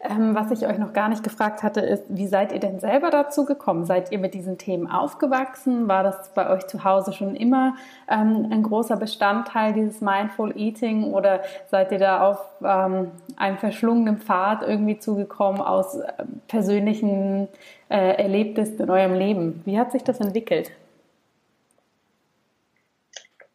[0.00, 3.10] Ähm, was ich euch noch gar nicht gefragt hatte, ist, wie seid ihr denn selber
[3.10, 3.84] dazu gekommen?
[3.84, 5.88] Seid ihr mit diesen Themen aufgewachsen?
[5.88, 7.74] War das bei euch zu Hause schon immer
[8.08, 14.18] ähm, ein großer Bestandteil dieses Mindful Eating oder seid ihr da auf ähm, einem verschlungenen
[14.18, 16.12] Pfad irgendwie zugekommen aus äh,
[16.46, 17.48] persönlichen
[17.88, 19.62] äh, Erlebnissen in eurem Leben?
[19.64, 20.70] Wie hat sich das entwickelt?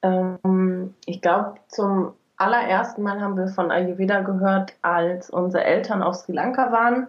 [0.01, 6.15] Ähm, ich glaube, zum allerersten Mal haben wir von Ayurveda gehört, als unsere Eltern auf
[6.15, 7.07] Sri Lanka waren,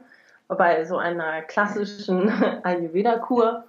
[0.49, 2.31] bei so einer klassischen
[2.63, 3.65] Ayurveda-Kur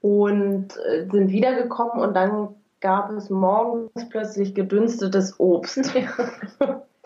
[0.00, 2.48] und äh, sind wiedergekommen und dann
[2.80, 5.94] gab es morgens plötzlich gedünstetes Obst.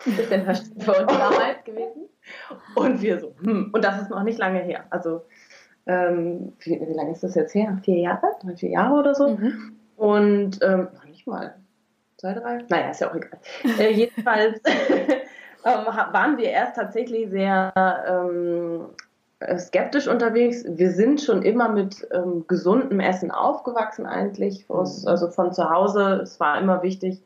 [0.05, 2.09] Bisschen verständlich für uns damals gewesen.
[2.75, 4.83] Und wir so, hm, und das ist noch nicht lange her.
[4.89, 5.21] Also,
[5.87, 7.77] ähm, wie, wie lange ist das jetzt her?
[7.83, 8.27] Vier Jahre?
[8.55, 9.29] Vier Jahre oder so?
[9.29, 9.77] Mhm.
[9.95, 11.55] Und ähm, noch nicht mal
[12.19, 12.59] zwei, drei?
[12.69, 13.39] Naja, ist ja auch egal.
[13.79, 14.59] äh, jedenfalls
[15.65, 17.73] ähm, waren wir erst tatsächlich sehr
[18.07, 18.85] ähm,
[19.57, 20.65] skeptisch unterwegs.
[20.67, 24.75] Wir sind schon immer mit ähm, gesundem Essen aufgewachsen eigentlich, mhm.
[24.75, 26.19] also von zu Hause.
[26.23, 27.21] Es war immer wichtig,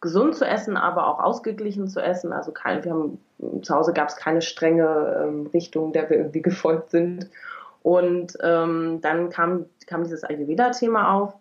[0.00, 2.32] gesund zu essen, aber auch ausgeglichen zu essen.
[2.32, 3.18] Also kein, wir haben
[3.62, 7.30] zu Hause gab es keine strenge ähm, Richtung, der wir irgendwie gefolgt sind.
[7.82, 11.34] Und ähm, dann kam, kam dieses Ayurveda-Thema auf.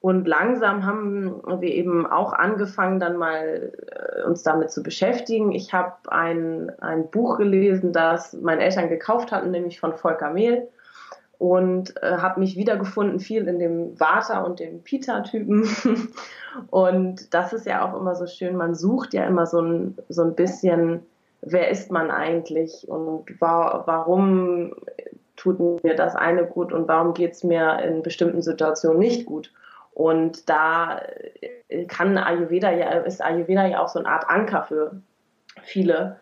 [0.00, 5.50] Und langsam haben wir eben auch angefangen, dann mal äh, uns damit zu beschäftigen.
[5.50, 10.68] Ich habe ein, ein Buch gelesen, das meine Eltern gekauft hatten, nämlich von Volker Mehl.
[11.38, 15.68] Und äh, habe mich wiedergefunden, viel in dem Vata und dem Pita-Typen.
[16.70, 18.56] und das ist ja auch immer so schön.
[18.56, 21.06] Man sucht ja immer so ein, so ein bisschen,
[21.42, 24.74] wer ist man eigentlich und wa warum
[25.36, 29.52] tut mir das eine gut und warum geht es mir in bestimmten Situationen nicht gut.
[29.98, 31.02] Und da
[31.68, 35.02] äh, kann Ayurveda ja, ist Ayurveda ja auch so eine Art Anker für
[35.62, 36.20] viele.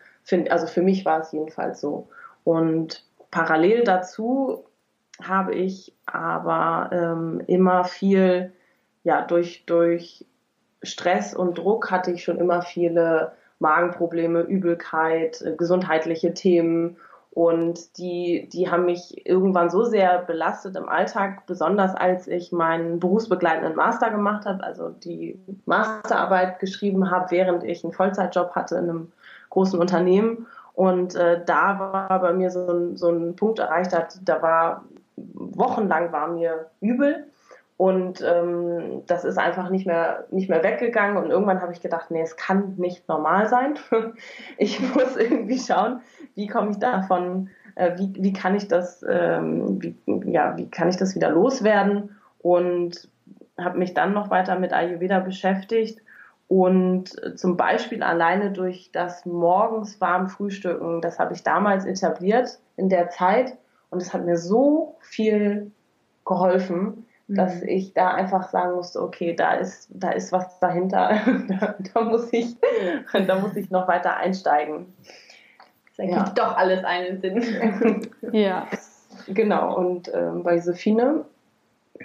[0.49, 2.09] Also für mich war es jedenfalls so.
[2.43, 4.65] Und parallel dazu
[5.21, 8.51] habe ich aber ähm, immer viel,
[9.03, 10.25] ja, durch, durch
[10.81, 16.97] Stress und Druck hatte ich schon immer viele Magenprobleme, Übelkeit, äh, gesundheitliche Themen
[17.37, 22.99] und die, die haben mich irgendwann so sehr belastet im Alltag, besonders als ich meinen
[22.99, 28.89] berufsbegleitenden Master gemacht habe, also die Masterarbeit geschrieben habe, während ich einen Vollzeitjob hatte in
[28.89, 29.11] einem
[29.51, 30.47] großen Unternehmen.
[30.73, 33.91] Und äh, da war bei mir so ein, so ein Punkt erreicht,
[34.25, 37.27] da war wochenlang war mir übel.
[37.77, 41.23] Und ähm, das ist einfach nicht mehr, nicht mehr weggegangen.
[41.23, 43.77] Und irgendwann habe ich gedacht, nee, es kann nicht normal sein.
[44.57, 46.01] ich muss irgendwie schauen,
[46.33, 50.89] wie komme ich davon, äh, wie, wie kann ich das, ähm, wie, ja, wie kann
[50.89, 52.15] ich das wieder loswerden?
[52.39, 53.09] Und
[53.59, 56.01] habe mich dann noch weiter mit Ayurveda beschäftigt.
[56.47, 62.89] Und zum Beispiel alleine durch das morgens warm Frühstücken, das habe ich damals etabliert in
[62.89, 63.55] der Zeit.
[63.91, 65.71] Und es hat mir so viel
[66.25, 67.67] geholfen dass mhm.
[67.67, 72.31] ich da einfach sagen musste, okay, da ist, da ist was dahinter, da, da, muss
[72.31, 72.55] ich,
[73.27, 74.93] da muss ich noch weiter einsteigen.
[75.89, 76.45] Das ergibt ja.
[76.45, 78.07] doch alles einen Sinn.
[78.31, 78.67] ja.
[79.27, 81.25] Genau, und ähm, bei Sophine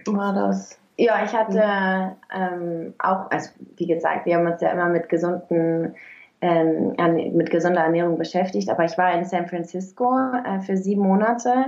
[0.07, 0.79] war das.
[0.97, 5.95] Ja, ich hatte ähm, auch, also wie gesagt, wir haben uns ja immer mit gesunden
[6.41, 6.95] ähm,
[7.37, 10.13] mit gesunder Ernährung beschäftigt, aber ich war in San Francisco
[10.45, 11.67] äh, für sieben Monate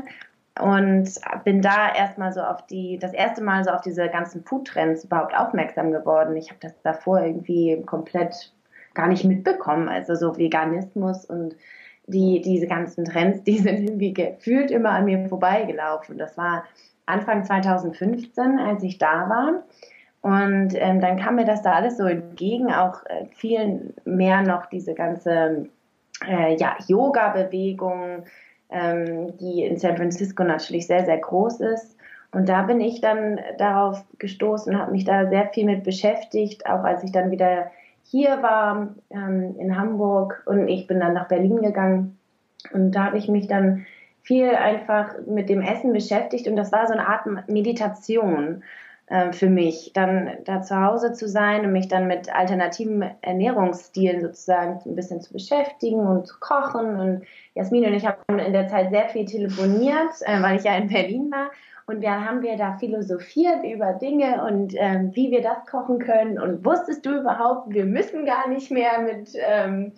[0.61, 1.11] und
[1.45, 5.37] bin da erstmal so auf die, das erste Mal so auf diese ganzen Food-Trends überhaupt
[5.37, 6.37] aufmerksam geworden.
[6.37, 8.53] Ich habe das davor irgendwie komplett
[8.95, 9.89] gar nicht mitbekommen.
[9.89, 11.57] Also so Veganismus und
[12.07, 16.19] die, diese ganzen Trends, die sind irgendwie gefühlt immer an mir vorbeigelaufen.
[16.19, 16.65] Das war
[17.07, 19.65] Anfang 2015, als ich da war.
[20.21, 24.67] Und ähm, dann kam mir das da alles so entgegen, auch äh, viel mehr noch
[24.67, 25.69] diese ganze
[26.27, 28.25] äh, ja, Yoga-Bewegung,
[28.75, 31.97] ähm, die in San Francisco natürlich sehr, sehr groß ist.
[32.33, 36.83] Und da bin ich dann darauf gestoßen, habe mich da sehr viel mit beschäftigt, auch
[36.83, 37.71] als ich dann wieder
[38.03, 42.19] hier war ähm, in Hamburg und ich bin dann nach Berlin gegangen.
[42.73, 43.87] Und da habe ich mich dann
[44.23, 48.63] viel einfach mit dem Essen beschäftigt und das war so eine Art Meditation
[49.33, 54.81] für mich, dann da zu Hause zu sein und mich dann mit alternativen Ernährungsstilen sozusagen
[54.87, 56.99] ein bisschen zu beschäftigen und zu kochen.
[56.99, 60.75] Und Jasmin und ich haben in der Zeit sehr viel telefoniert, äh, weil ich ja
[60.77, 61.51] in Berlin war.
[61.87, 66.41] Und dann haben wir da philosophiert über Dinge und ähm, wie wir das kochen können.
[66.41, 69.93] Und wusstest du überhaupt, wir müssen gar nicht mehr mit ähm,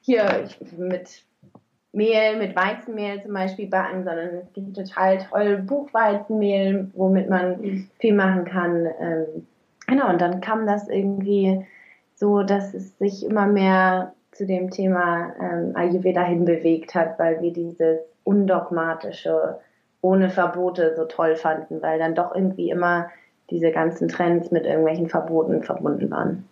[0.00, 1.24] hier mit
[1.96, 8.14] Mehl mit Weizenmehl zum Beispiel backen, sondern es gibt total toll Buchweizenmehl, womit man viel
[8.14, 8.86] machen kann.
[9.00, 9.46] Ähm,
[9.86, 11.64] genau, und dann kam das irgendwie
[12.14, 17.52] so, dass es sich immer mehr zu dem Thema ähm, Ayurveda hinbewegt hat, weil wir
[17.52, 19.58] dieses undogmatische,
[20.02, 23.08] ohne Verbote so toll fanden, weil dann doch irgendwie immer
[23.50, 26.46] diese ganzen Trends mit irgendwelchen Verboten verbunden waren.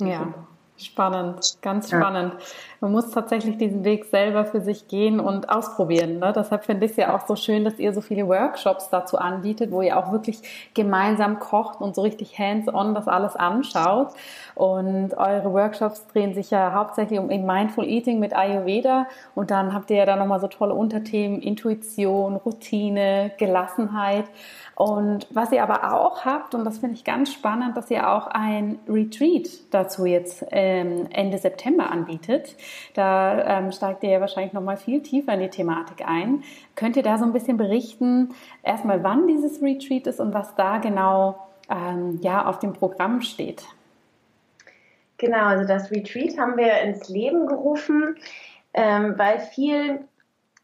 [0.00, 0.34] Ja.
[0.80, 2.32] Spannend, ganz spannend.
[2.32, 2.40] Ja.
[2.80, 6.18] Man muss tatsächlich diesen Weg selber für sich gehen und ausprobieren.
[6.18, 6.32] Ne?
[6.34, 9.70] Deshalb finde ich es ja auch so schön, dass ihr so viele Workshops dazu anbietet,
[9.70, 14.14] wo ihr auch wirklich gemeinsam kocht und so richtig hands-on das alles anschaut.
[14.54, 19.06] Und eure Workshops drehen sich ja hauptsächlich um Mindful Eating mit Ayurveda.
[19.34, 24.24] Und dann habt ihr ja da nochmal so tolle Unterthemen, Intuition, Routine, Gelassenheit.
[24.74, 28.28] Und was ihr aber auch habt, und das finde ich ganz spannend, dass ihr auch
[28.28, 30.69] ein Retreat dazu jetzt ähm,
[31.10, 32.56] Ende September anbietet.
[32.94, 36.42] Da ähm, steigt ihr ja wahrscheinlich nochmal viel tiefer in die Thematik ein.
[36.76, 40.78] Könnt ihr da so ein bisschen berichten, erstmal wann dieses Retreat ist und was da
[40.78, 41.38] genau
[41.70, 43.64] ähm, ja, auf dem Programm steht?
[45.18, 48.16] Genau, also das Retreat haben wir ins Leben gerufen,
[48.72, 50.00] ähm, weil viel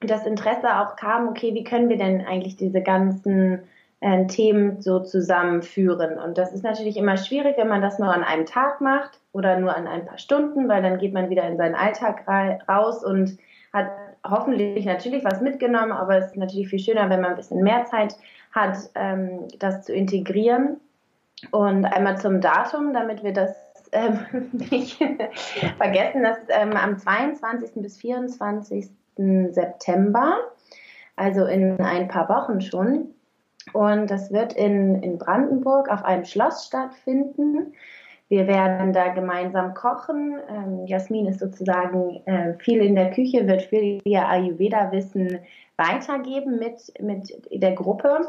[0.00, 3.62] das Interesse auch kam, okay, wie können wir denn eigentlich diese ganzen
[4.00, 6.18] äh, Themen so zusammenführen.
[6.18, 9.58] Und das ist natürlich immer schwierig, wenn man das nur an einem Tag macht oder
[9.58, 12.26] nur an ein paar Stunden, weil dann geht man wieder in seinen Alltag
[12.68, 13.38] raus und
[13.72, 13.90] hat
[14.28, 17.84] hoffentlich natürlich was mitgenommen, aber es ist natürlich viel schöner, wenn man ein bisschen mehr
[17.84, 18.16] Zeit
[18.52, 20.80] hat, ähm, das zu integrieren.
[21.50, 23.54] Und einmal zum Datum, damit wir das
[23.92, 24.18] ähm,
[24.52, 24.98] nicht
[25.76, 27.82] vergessen, dass ähm, am 22.
[27.82, 28.88] bis 24.
[29.18, 30.38] September,
[31.16, 33.14] also in ein paar Wochen schon,
[33.72, 37.74] und das wird in, in Brandenburg auf einem Schloss stattfinden.
[38.28, 40.36] Wir werden da gemeinsam kochen.
[40.48, 45.38] Ähm, Jasmin ist sozusagen äh, viel in der Küche, wird viel ihr Ayurveda-Wissen
[45.76, 48.26] weitergeben mit, mit der Gruppe.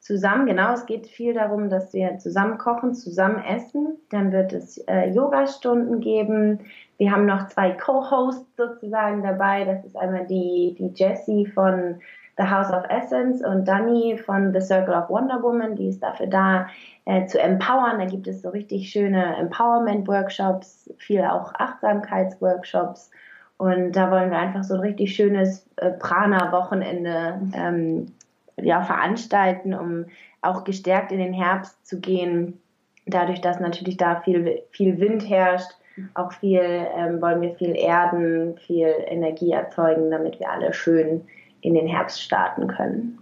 [0.00, 3.98] Zusammen, genau, es geht viel darum, dass wir zusammen kochen, zusammen essen.
[4.10, 6.60] Dann wird es äh, Yoga-Stunden geben.
[6.96, 9.64] Wir haben noch zwei Co-Hosts sozusagen dabei.
[9.64, 12.00] Das ist einmal die, die Jessie von
[12.38, 16.26] The House of Essence und Dani von The Circle of Wonder Woman, die ist dafür
[16.26, 16.66] da,
[17.06, 17.98] äh, zu empowern.
[17.98, 23.10] Da gibt es so richtig schöne Empowerment-Workshops, viele auch Achtsamkeits-Workshops.
[23.58, 28.12] Und da wollen wir einfach so ein richtig schönes äh, Prana-Wochenende ähm,
[28.56, 30.06] ja, veranstalten, um
[30.42, 32.60] auch gestärkt in den Herbst zu gehen.
[33.06, 35.70] Dadurch, dass natürlich da viel, viel Wind herrscht,
[36.14, 41.22] auch viel ähm, wollen wir viel erden, viel Energie erzeugen, damit wir alle schön
[41.66, 43.18] in den Herbst starten können.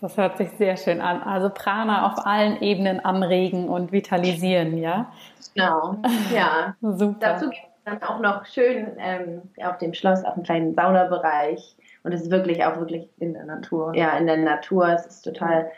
[0.00, 1.22] Das hört sich sehr schön an.
[1.22, 5.12] Also Prana auf allen Ebenen anregen und vitalisieren, ja?
[5.54, 5.96] Genau,
[6.34, 6.74] ja.
[6.80, 7.18] Super.
[7.20, 11.76] Dazu gibt es dann auch noch schön ähm, auf dem Schloss auch einen kleinen Saunabereich.
[12.02, 13.94] Und es ist wirklich auch wirklich in der Natur.
[13.94, 14.88] Ja, in der Natur.
[14.88, 15.70] Es ist total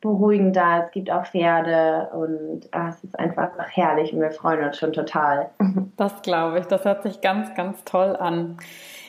[0.00, 0.84] beruhigend da.
[0.84, 4.92] Es gibt auch Pferde und ah, es ist einfach herrlich und wir freuen uns schon
[4.92, 5.50] total.
[5.96, 6.66] Das glaube ich.
[6.66, 8.58] Das hört sich ganz, ganz toll an.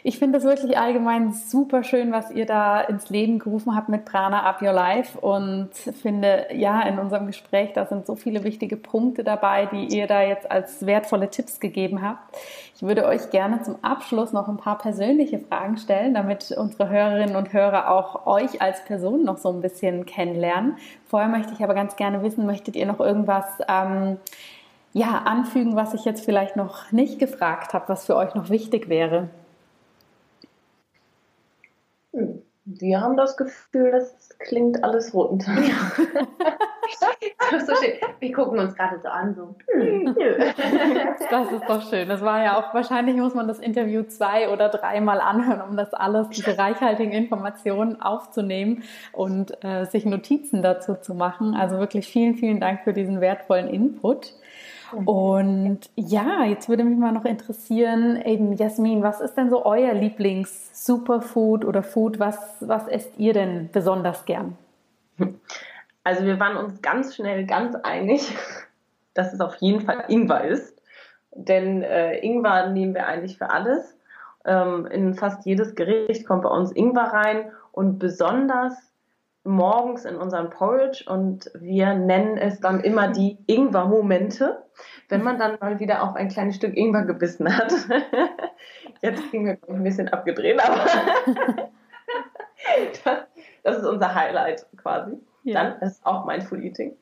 [0.04, 4.06] Ich finde es wirklich allgemein super schön, was ihr da ins Leben gerufen habt mit
[4.06, 8.78] Prana Up Your Life und finde, ja, in unserem Gespräch, da sind so viele wichtige
[8.78, 12.38] Punkte dabei, die ihr da jetzt als wertvolle Tipps gegeben habt.
[12.76, 17.36] Ich würde euch gerne zum Abschluss noch ein paar persönliche Fragen stellen, damit unsere Hörerinnen
[17.36, 20.78] und Hörer auch euch als Person noch so ein bisschen kennenlernen.
[21.08, 24.18] Vorher möchte ich aber ganz gerne wissen, möchtet ihr noch irgendwas ähm,
[24.94, 28.88] ja, anfügen, was ich jetzt vielleicht noch nicht gefragt habe, was für euch noch wichtig
[28.88, 29.30] wäre?
[32.66, 35.46] Wir haben das Gefühl, das klingt alles rund.
[35.48, 35.92] Ja.
[37.66, 37.94] so schön.
[38.20, 39.56] Wir gucken uns gerade so an, so.
[41.30, 42.08] Das ist doch schön.
[42.08, 45.94] Das war ja auch, wahrscheinlich muss man das Interview zwei oder dreimal anhören, um das
[45.94, 48.84] alles, diese reichhaltigen Informationen aufzunehmen
[49.14, 51.56] und äh, sich Notizen dazu zu machen.
[51.56, 54.36] Also wirklich vielen, vielen Dank für diesen wertvollen Input.
[55.06, 59.94] Und ja, jetzt würde mich mal noch interessieren, eben Jasmin, was ist denn so euer
[59.94, 62.20] Lieblings-Superfood oder Food?
[62.20, 64.58] Was, was esst ihr denn besonders gern?
[66.04, 68.36] Also wir waren uns ganz schnell ganz einig,
[69.14, 70.82] dass es auf jeden Fall Ingwer ist.
[71.34, 73.96] Denn äh, Ingwer nehmen wir eigentlich für alles.
[74.46, 78.89] Ähm, in fast jedes Gericht kommt bei uns Ingwer rein und besonders
[79.44, 84.64] morgens in unserem Porridge und wir nennen es dann immer die Ingwer-Momente,
[85.10, 87.74] wenn man dann mal wieder auf ein kleines Stück Ingwer gebissen hat.
[89.02, 90.86] Jetzt kriegen wir ein bisschen abgedreht, aber
[93.04, 93.18] das,
[93.64, 95.18] das ist unser Highlight quasi.
[95.44, 95.64] Ja.
[95.64, 96.98] Dann ist auch Mindful Eating.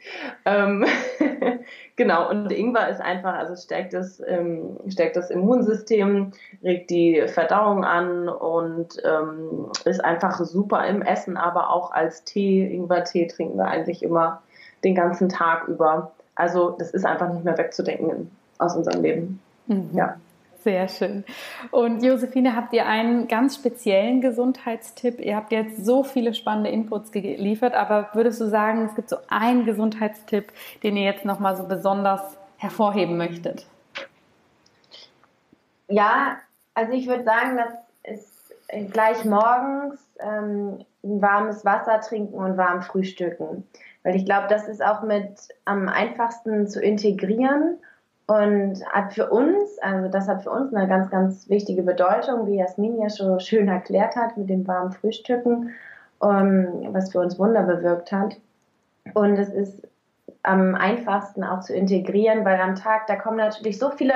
[0.46, 0.86] Ähm,
[1.96, 6.32] genau, und Ingwer ist einfach, also stärkt das, ähm, stärkt das Immunsystem,
[6.64, 12.66] regt die Verdauung an und ähm, ist einfach super im Essen, aber auch als Tee.
[12.66, 14.42] Ingwer-Tee trinken wir eigentlich immer
[14.84, 16.12] den ganzen Tag über.
[16.36, 18.30] Also das ist einfach nicht mehr wegzudenken
[18.60, 19.40] aus unserem Leben.
[19.66, 19.90] Mhm.
[19.94, 20.16] Ja.
[20.68, 21.24] Sehr schön.
[21.72, 25.22] Und Josephine, habt ihr einen ganz speziellen Gesundheitstipp?
[25.22, 29.16] Ihr habt jetzt so viele spannende Inputs geliefert, aber würdest du sagen, es gibt so
[29.30, 30.52] einen Gesundheitstipp,
[30.84, 32.20] den ihr jetzt nochmal so besonders
[32.58, 33.66] hervorheben möchtet?
[35.88, 36.36] Ja,
[36.74, 38.54] also ich würde sagen, dass es
[38.92, 43.66] gleich morgens ähm, warmes Wasser trinken und warm frühstücken.
[44.04, 45.30] Weil ich glaube, das ist auch mit
[45.64, 47.78] am einfachsten zu integrieren
[48.28, 52.58] und hat für uns, also das hat für uns eine ganz, ganz wichtige Bedeutung, wie
[52.58, 55.72] Jasmin ja schon schön erklärt hat mit dem warmen Frühstücken,
[56.20, 58.36] um, ähm, was für uns Wunder bewirkt hat.
[59.14, 59.88] Und es ist
[60.44, 64.14] am einfachsten auch zu integrieren, weil am Tag, da kommen natürlich so viele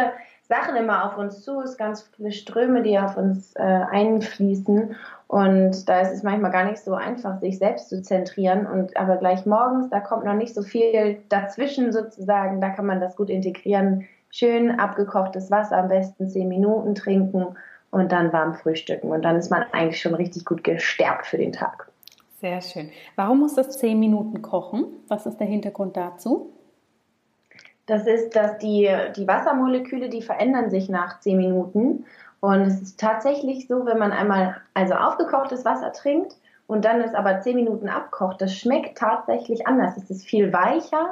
[0.52, 4.98] Sachen immer auf uns zu, es ganz viele Ströme, die auf uns äh, einfließen.
[5.28, 8.66] Und da ist es manchmal gar nicht so einfach, sich selbst zu zentrieren.
[8.66, 12.60] Und aber gleich morgens, da kommt noch nicht so viel dazwischen sozusagen.
[12.60, 14.06] Da kann man das gut integrieren.
[14.30, 17.56] Schön abgekochtes Wasser, am besten zehn Minuten trinken
[17.90, 19.10] und dann warm frühstücken.
[19.10, 21.90] Und dann ist man eigentlich schon richtig gut gestärkt für den Tag.
[22.42, 22.90] Sehr schön.
[23.16, 24.84] Warum muss das zehn Minuten kochen?
[25.08, 26.52] Was ist der Hintergrund dazu?
[27.92, 32.06] Das ist, dass die, die Wassermoleküle, die verändern sich nach zehn Minuten
[32.40, 36.38] Und es ist tatsächlich so, wenn man einmal also aufgekochtes Wasser trinkt
[36.68, 39.98] und dann es aber zehn Minuten abkocht, das schmeckt tatsächlich anders.
[39.98, 41.10] Es ist viel weicher,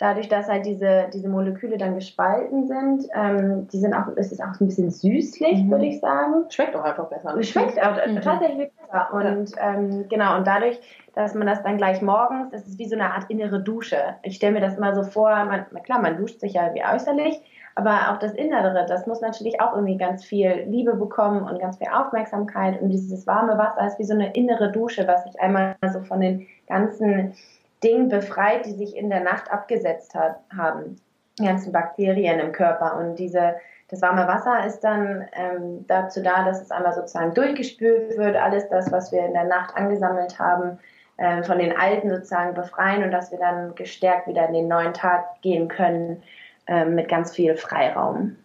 [0.00, 3.06] dadurch, dass halt diese, diese Moleküle dann gespalten sind.
[3.14, 5.70] Ähm, die sind auch, es ist auch ein bisschen süßlich, mhm.
[5.70, 6.46] würde ich sagen.
[6.48, 7.36] Schmeckt auch einfach besser.
[7.36, 7.44] Ne?
[7.44, 8.20] Schmeckt auch mhm.
[8.22, 9.12] tatsächlich besser.
[9.12, 9.74] Und ja.
[9.74, 10.80] ähm, genau, und dadurch,
[11.14, 14.16] dass man das dann gleich morgens, das ist wie so eine Art innere Dusche.
[14.22, 17.38] Ich stelle mir das mal so vor, man, klar, man duscht sich ja wie äußerlich,
[17.74, 21.76] aber auch das Innere, das muss natürlich auch irgendwie ganz viel Liebe bekommen und ganz
[21.76, 22.80] viel Aufmerksamkeit.
[22.80, 26.20] Und dieses warme Wasser ist wie so eine innere Dusche, was sich einmal so von
[26.20, 27.34] den ganzen
[27.82, 30.96] Dingen befreit, die sich in der Nacht abgesetzt hat, haben.
[31.38, 32.96] Die ganzen Bakterien im Körper.
[32.98, 33.54] Und diese,
[33.88, 38.68] das warme Wasser ist dann ähm, dazu da, dass es einmal sozusagen durchgespült wird, alles
[38.68, 40.78] das, was wir in der Nacht angesammelt haben,
[41.16, 44.92] äh, von den Alten sozusagen befreien und dass wir dann gestärkt wieder in den neuen
[44.92, 46.22] Tag gehen können
[46.66, 48.36] äh, mit ganz viel Freiraum.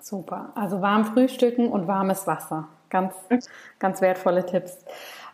[0.00, 0.50] Super.
[0.54, 2.68] Also warm frühstücken und warmes Wasser.
[2.90, 3.14] Ganz,
[3.80, 4.84] ganz wertvolle Tipps.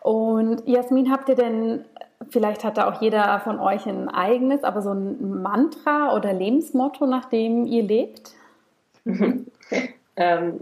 [0.01, 1.85] Und Jasmin, habt ihr denn,
[2.29, 7.05] vielleicht hat da auch jeder von euch ein eigenes, aber so ein Mantra oder Lebensmotto,
[7.05, 8.31] nach dem ihr lebt?
[10.15, 10.61] ähm,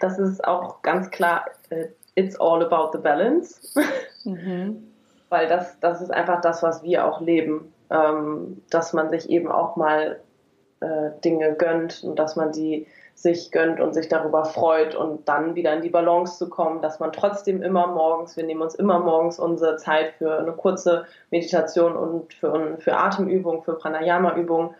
[0.00, 3.60] das ist auch ganz klar, äh, it's all about the balance.
[4.24, 4.88] Mhm.
[5.28, 7.72] Weil das, das ist einfach das, was wir auch leben.
[7.90, 10.20] Ähm, dass man sich eben auch mal
[10.80, 15.54] äh, Dinge gönnt und dass man die sich gönnt und sich darüber freut und dann
[15.54, 18.98] wieder in die Balance zu kommen, dass man trotzdem immer morgens, wir nehmen uns immer
[18.98, 24.74] morgens unsere Zeit für eine kurze Meditation und für, für Atemübung, für Pranayama-Übung.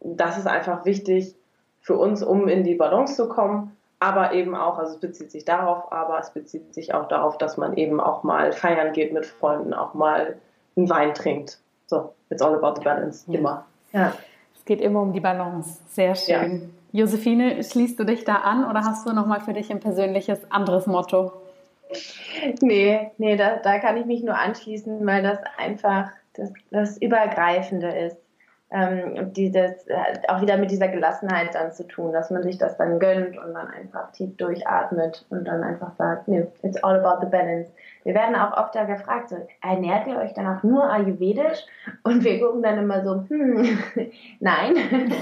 [0.00, 1.34] Das ist einfach wichtig
[1.80, 5.44] für uns, um in die Balance zu kommen, aber eben auch, also es bezieht sich
[5.44, 9.26] darauf, aber es bezieht sich auch darauf, dass man eben auch mal feiern geht mit
[9.26, 10.36] Freunden, auch mal
[10.76, 11.58] einen Wein trinkt.
[11.86, 13.64] So, it's all about the balance, immer.
[13.92, 14.14] Ja.
[14.54, 15.80] Es geht immer um die Balance.
[15.88, 16.62] Sehr schön.
[16.62, 16.81] Ja.
[16.92, 20.86] Josephine, schließt du dich da an oder hast du nochmal für dich ein persönliches anderes
[20.86, 21.32] Motto?
[22.60, 27.88] Nee, nee, da, da kann ich mich nur anschließen, weil das einfach das, das Übergreifende
[27.88, 28.21] ist
[28.72, 29.96] ähm, dieses, äh,
[30.28, 33.52] auch wieder mit dieser Gelassenheit dann zu tun, dass man sich das dann gönnt und
[33.52, 37.70] dann einfach tief durchatmet und dann einfach sagt, nee, it's all about the balance.
[38.04, 41.66] Wir werden auch oft da gefragt, so, ernährt ihr euch dann auch nur ayurvedisch?
[42.02, 43.78] Und wir gucken dann immer so, hm,
[44.40, 44.74] nein.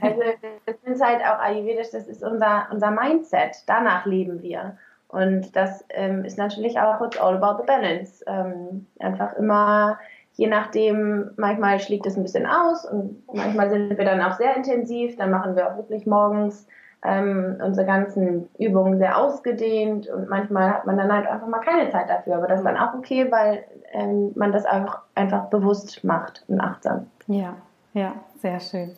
[0.00, 0.20] also
[0.64, 4.78] das ist halt auch ayurvedisch, das ist unser, unser Mindset, danach leben wir.
[5.08, 8.24] Und das ähm, ist natürlich auch it's all about the balance.
[8.26, 9.98] Ähm, einfach immer
[10.34, 14.56] je nachdem, manchmal schlägt es ein bisschen aus und manchmal sind wir dann auch sehr
[14.56, 15.16] intensiv.
[15.16, 16.66] Dann machen wir auch wirklich morgens
[17.04, 21.90] ähm, unsere ganzen Übungen sehr ausgedehnt und manchmal hat man dann halt einfach mal keine
[21.90, 22.36] Zeit dafür.
[22.36, 26.60] Aber das ist dann auch okay, weil ähm, man das einfach, einfach bewusst macht und
[26.60, 27.06] achtsam.
[27.26, 27.56] Ja,
[27.94, 28.96] ja, sehr schön.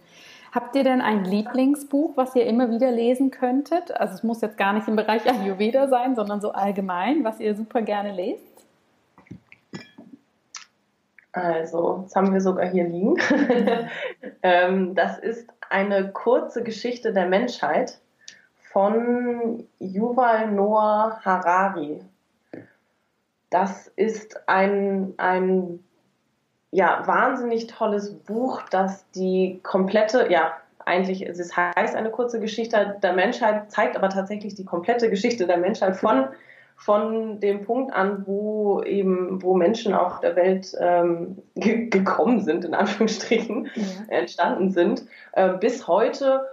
[0.52, 3.98] Habt ihr denn ein Lieblingsbuch, was ihr immer wieder lesen könntet?
[3.98, 7.54] Also es muss jetzt gar nicht im Bereich Ayurveda sein, sondern so allgemein, was ihr
[7.54, 8.51] super gerne lest?
[11.32, 13.16] Also, das haben wir sogar hier liegen.
[14.42, 17.98] ähm, das ist eine kurze Geschichte der Menschheit
[18.72, 22.00] von Yuval Noah Harari.
[23.48, 25.82] Das ist ein, ein
[26.70, 33.12] ja, wahnsinnig tolles Buch, das die komplette, ja, eigentlich, es heißt eine kurze Geschichte der
[33.12, 36.28] Menschheit, zeigt aber tatsächlich die komplette Geschichte der Menschheit von
[36.84, 42.64] von dem Punkt an, wo eben, wo Menschen auf der Welt ähm, ge gekommen sind,
[42.64, 43.84] in Anführungsstrichen, ja.
[44.08, 46.48] entstanden sind, äh, bis heute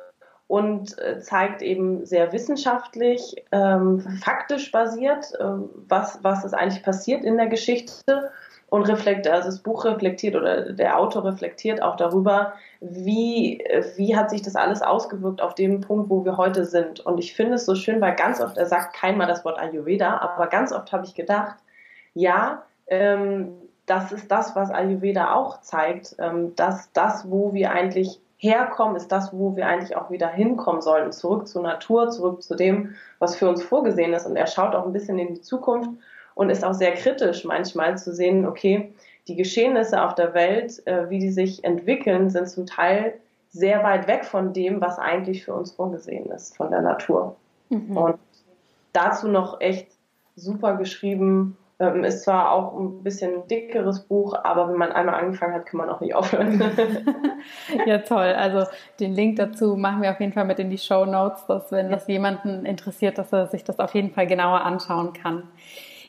[0.46, 5.44] und äh, zeigt eben sehr wissenschaftlich, ähm, faktisch basiert, äh,
[5.88, 8.32] was, was ist eigentlich passiert in der Geschichte
[8.70, 13.63] und reflektiert, also das Buch reflektiert oder der Autor reflektiert auch darüber, wie,
[13.95, 16.99] wie hat sich das alles ausgewirkt auf dem Punkt, wo wir heute sind.
[16.99, 20.17] Und ich finde es so schön, weil ganz oft, er sagt keinmal das Wort Ayurveda,
[20.20, 21.55] aber ganz oft habe ich gedacht,
[22.13, 23.53] ja, ähm,
[23.86, 29.11] das ist das, was Ayurveda auch zeigt, ähm, dass das, wo wir eigentlich herkommen, ist
[29.11, 33.36] das, wo wir eigentlich auch wieder hinkommen sollten, zurück zur Natur, zurück zu dem, was
[33.36, 34.26] für uns vorgesehen ist.
[34.26, 35.89] Und er schaut auch ein bisschen in die Zukunft
[36.40, 38.94] und ist auch sehr kritisch manchmal zu sehen, okay,
[39.28, 43.16] die Geschehnisse auf der Welt, äh, wie die sich entwickeln, sind zum Teil
[43.50, 47.36] sehr weit weg von dem, was eigentlich für uns vorgesehen ist, von der Natur.
[47.68, 47.98] Mhm.
[47.98, 48.20] Und
[48.94, 49.88] dazu noch echt
[50.38, 51.58] super geschrieben.
[51.78, 55.80] Ähm, ist zwar auch ein bisschen dickeres Buch, aber wenn man einmal angefangen hat, kann
[55.80, 56.62] man auch nicht aufhören.
[57.86, 58.34] ja, toll.
[58.38, 58.66] Also
[59.02, 61.92] den Link dazu machen wir auf jeden Fall mit in die Show Notes, dass wenn
[61.92, 65.44] das jemanden interessiert, dass er sich das auf jeden Fall genauer anschauen kann.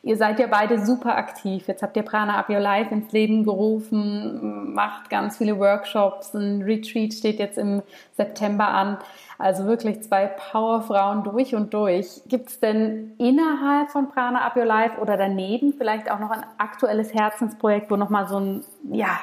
[0.02, 1.68] Ihr seid ja beide super aktiv.
[1.68, 6.34] Jetzt habt ihr Prana Up Your Life ins Leben gerufen, macht ganz viele Workshops.
[6.34, 7.82] Ein Retreat steht jetzt im
[8.16, 8.96] September an.
[9.38, 12.22] Also wirklich zwei Powerfrauen durch und durch.
[12.28, 16.44] Gibt es denn innerhalb von Prana Up Your Life oder daneben vielleicht auch noch ein
[16.56, 19.20] aktuelles Herzensprojekt, wo nochmal so ein, ja,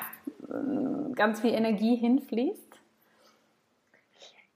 [1.16, 2.67] ganz viel Energie hinfließt?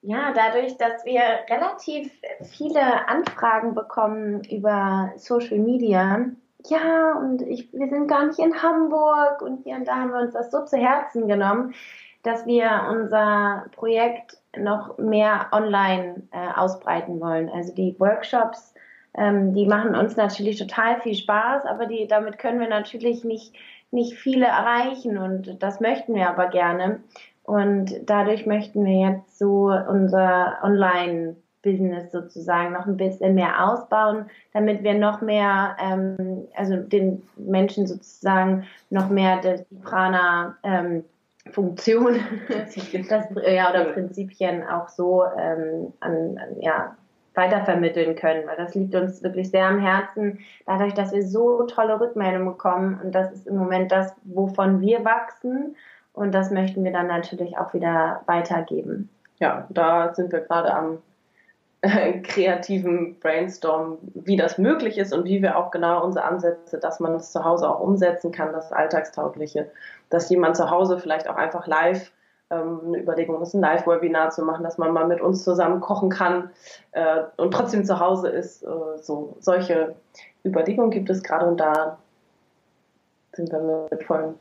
[0.03, 6.25] Ja, dadurch, dass wir relativ viele Anfragen bekommen über Social Media,
[6.67, 10.19] ja, und ich, wir sind gar nicht in Hamburg und hier und da haben wir
[10.19, 11.73] uns das so zu Herzen genommen,
[12.23, 17.49] dass wir unser Projekt noch mehr online äh, ausbreiten wollen.
[17.49, 18.73] Also die Workshops,
[19.15, 23.55] ähm, die machen uns natürlich total viel Spaß, aber die, damit können wir natürlich nicht,
[23.91, 27.01] nicht viele erreichen und das möchten wir aber gerne.
[27.43, 34.83] Und dadurch möchten wir jetzt so unser Online-Business sozusagen noch ein bisschen mehr ausbauen, damit
[34.83, 41.03] wir noch mehr, ähm, also den Menschen sozusagen noch mehr die Prana ähm,
[41.49, 42.75] Funktion das,
[43.47, 46.95] ja, oder Prinzipien auch so ähm, an, an, ja,
[47.33, 51.99] weitervermitteln können, weil das liegt uns wirklich sehr am Herzen, dadurch, dass wir so tolle
[51.99, 55.75] Rückmeldungen bekommen und das ist im Moment das, wovon wir wachsen
[56.13, 59.09] und das möchten wir dann natürlich auch wieder weitergeben.
[59.39, 60.99] Ja, da sind wir gerade am
[61.81, 66.99] äh, kreativen Brainstorm, wie das möglich ist und wie wir auch genau unsere Ansätze, dass
[66.99, 69.71] man es zu Hause auch umsetzen kann, das Alltagstaugliche,
[70.09, 72.11] dass jemand zu Hause vielleicht auch einfach live
[72.51, 76.09] ähm, eine Überlegung ist, ein Live-Webinar zu machen, dass man mal mit uns zusammen kochen
[76.09, 76.51] kann
[76.91, 78.61] äh, und trotzdem zu Hause ist.
[78.61, 79.95] Äh, so solche
[80.45, 81.97] Überlegungen gibt es gerade und da
[83.33, 84.35] sind wir mit vollem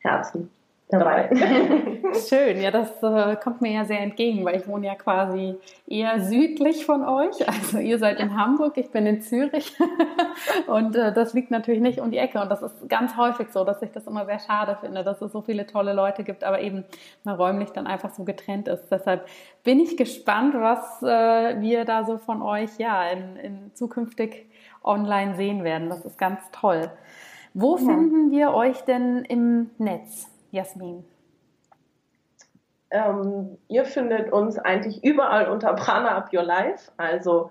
[0.00, 0.50] Herzen
[0.88, 1.30] dabei.
[2.28, 5.56] Schön, ja, das äh, kommt mir ja sehr entgegen, weil ich wohne ja quasi
[5.86, 7.48] eher südlich von euch.
[7.48, 9.76] Also ihr seid in Hamburg, ich bin in Zürich
[10.66, 13.64] und äh, das liegt natürlich nicht um die Ecke und das ist ganz häufig so,
[13.64, 16.60] dass ich das immer sehr schade finde, dass es so viele tolle Leute gibt, aber
[16.60, 16.84] eben
[17.24, 18.88] mal räumlich dann einfach so getrennt ist.
[18.90, 19.26] Deshalb
[19.64, 24.46] bin ich gespannt, was äh, wir da so von euch ja in, in zukünftig
[24.82, 25.88] online sehen werden.
[25.88, 26.90] Das ist ganz toll.
[27.54, 27.84] Wo ja.
[27.84, 30.33] finden wir euch denn im Netz?
[30.54, 31.04] Jasmin?
[32.90, 37.50] Ähm, ihr findet uns eigentlich überall unter Prana Up Your Life, also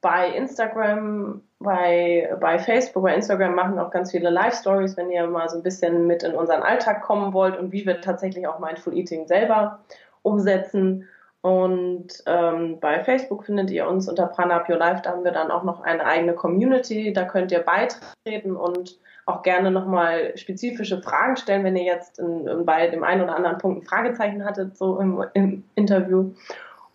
[0.00, 5.26] bei Instagram, bei, bei Facebook, bei Instagram machen wir auch ganz viele Live-Stories, wenn ihr
[5.26, 8.58] mal so ein bisschen mit in unseren Alltag kommen wollt und wie wir tatsächlich auch
[8.58, 9.80] Mindful Eating selber
[10.22, 11.06] umsetzen.
[11.42, 15.32] Und ähm, bei Facebook findet ihr uns unter Prana Up Your Life, da haben wir
[15.32, 18.98] dann auch noch eine eigene Community, da könnt ihr beitreten und
[19.30, 23.36] auch gerne nochmal spezifische Fragen stellen, wenn ihr jetzt in, in bei dem einen oder
[23.36, 26.32] anderen Punkt ein Fragezeichen hattet, so im, im Interview.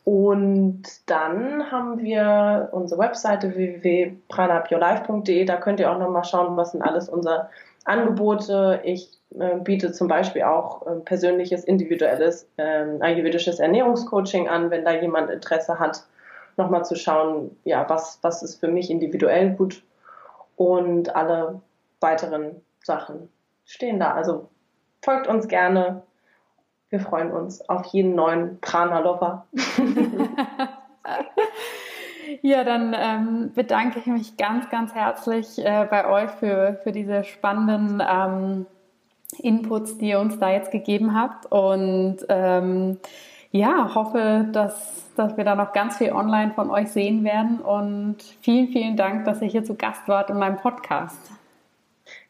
[0.06, 5.46] Und dann haben wir unsere Webseite www.pranapyourlife.de.
[5.46, 7.50] Da könnt ihr auch nochmal schauen, was sind alles unsere
[7.86, 8.82] Angebote.
[8.84, 9.10] Ich
[9.40, 15.32] äh, biete zum Beispiel auch äh, persönliches, individuelles äh, ayurvedisches Ernährungscoaching an, wenn da jemand
[15.32, 16.04] Interesse hat,
[16.56, 19.82] nochmal zu schauen, ja, was, was ist für mich individuell gut.
[20.56, 21.62] Und alle
[22.00, 23.30] weiteren Sachen
[23.66, 24.14] stehen da.
[24.14, 24.50] Also
[25.02, 26.04] folgt uns gerne.
[26.90, 29.46] Wir freuen uns auf jeden neuen Prana-Lover.
[32.42, 37.24] Ja, dann ähm, bedanke ich mich ganz, ganz herzlich äh, bei euch für, für diese
[37.24, 38.66] spannenden ähm,
[39.40, 41.52] Inputs, die ihr uns da jetzt gegeben habt.
[41.52, 42.98] Und ähm,
[43.52, 47.60] ja, hoffe, dass, dass wir da noch ganz viel online von euch sehen werden.
[47.60, 51.32] Und vielen, vielen Dank, dass ihr hier zu Gast wart in meinem Podcast.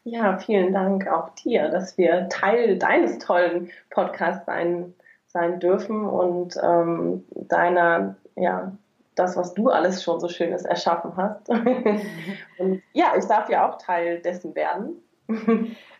[0.08, 4.94] Ja, vielen Dank auch dir, dass wir Teil deines tollen Podcasts sein,
[5.26, 8.70] sein dürfen und ähm, deiner, ja,
[9.16, 11.48] das, was du alles schon so Schönes erschaffen hast.
[12.58, 15.02] und ja, ich darf ja auch Teil dessen werden.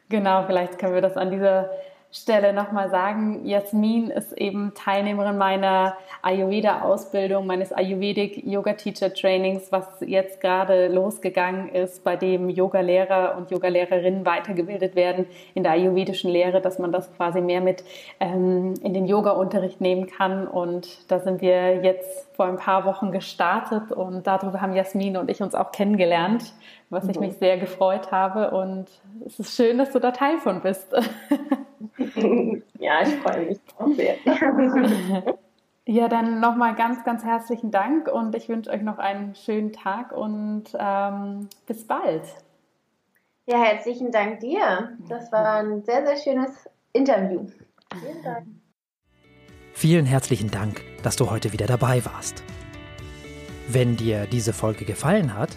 [0.09, 1.71] genau, vielleicht können wir das an dieser
[2.17, 9.85] Stelle nochmal sagen, Jasmin ist eben Teilnehmerin meiner Ayurveda-Ausbildung, meines Ayurvedic Yoga Teacher Trainings, was
[10.01, 16.63] jetzt gerade losgegangen ist, bei dem Yoga-Lehrer und Yoga-Lehrerinnen weitergebildet werden in der ayurvedischen Lehre,
[16.63, 17.85] dass man das quasi mehr mit
[18.19, 20.49] ähm, in den Yoga-Unterricht nehmen kann.
[20.49, 25.31] Und da sind wir jetzt vor ein paar Wochen gestartet und darüber haben Jasmin und
[25.31, 26.55] ich uns auch kennengelernt,
[26.91, 27.27] was ich mhm.
[27.27, 28.51] mich sehr gefreut habe.
[28.51, 28.87] Und
[29.25, 30.93] es ist schön, dass du da Teil von bist.
[32.79, 34.17] ja, ich freue mich auch sehr.
[35.89, 40.11] Ja, dann nochmal ganz, ganz herzlichen Dank und ich wünsche euch noch einen schönen Tag
[40.11, 42.25] und ähm, bis bald.
[43.47, 44.97] Ja, herzlichen Dank dir.
[45.09, 47.47] Das war ein sehr, sehr schönes Interview.
[47.93, 48.47] Vielen Dank.
[49.75, 52.43] Vielen herzlichen Dank, dass du heute wieder dabei warst.
[53.69, 55.57] Wenn dir diese Folge gefallen hat,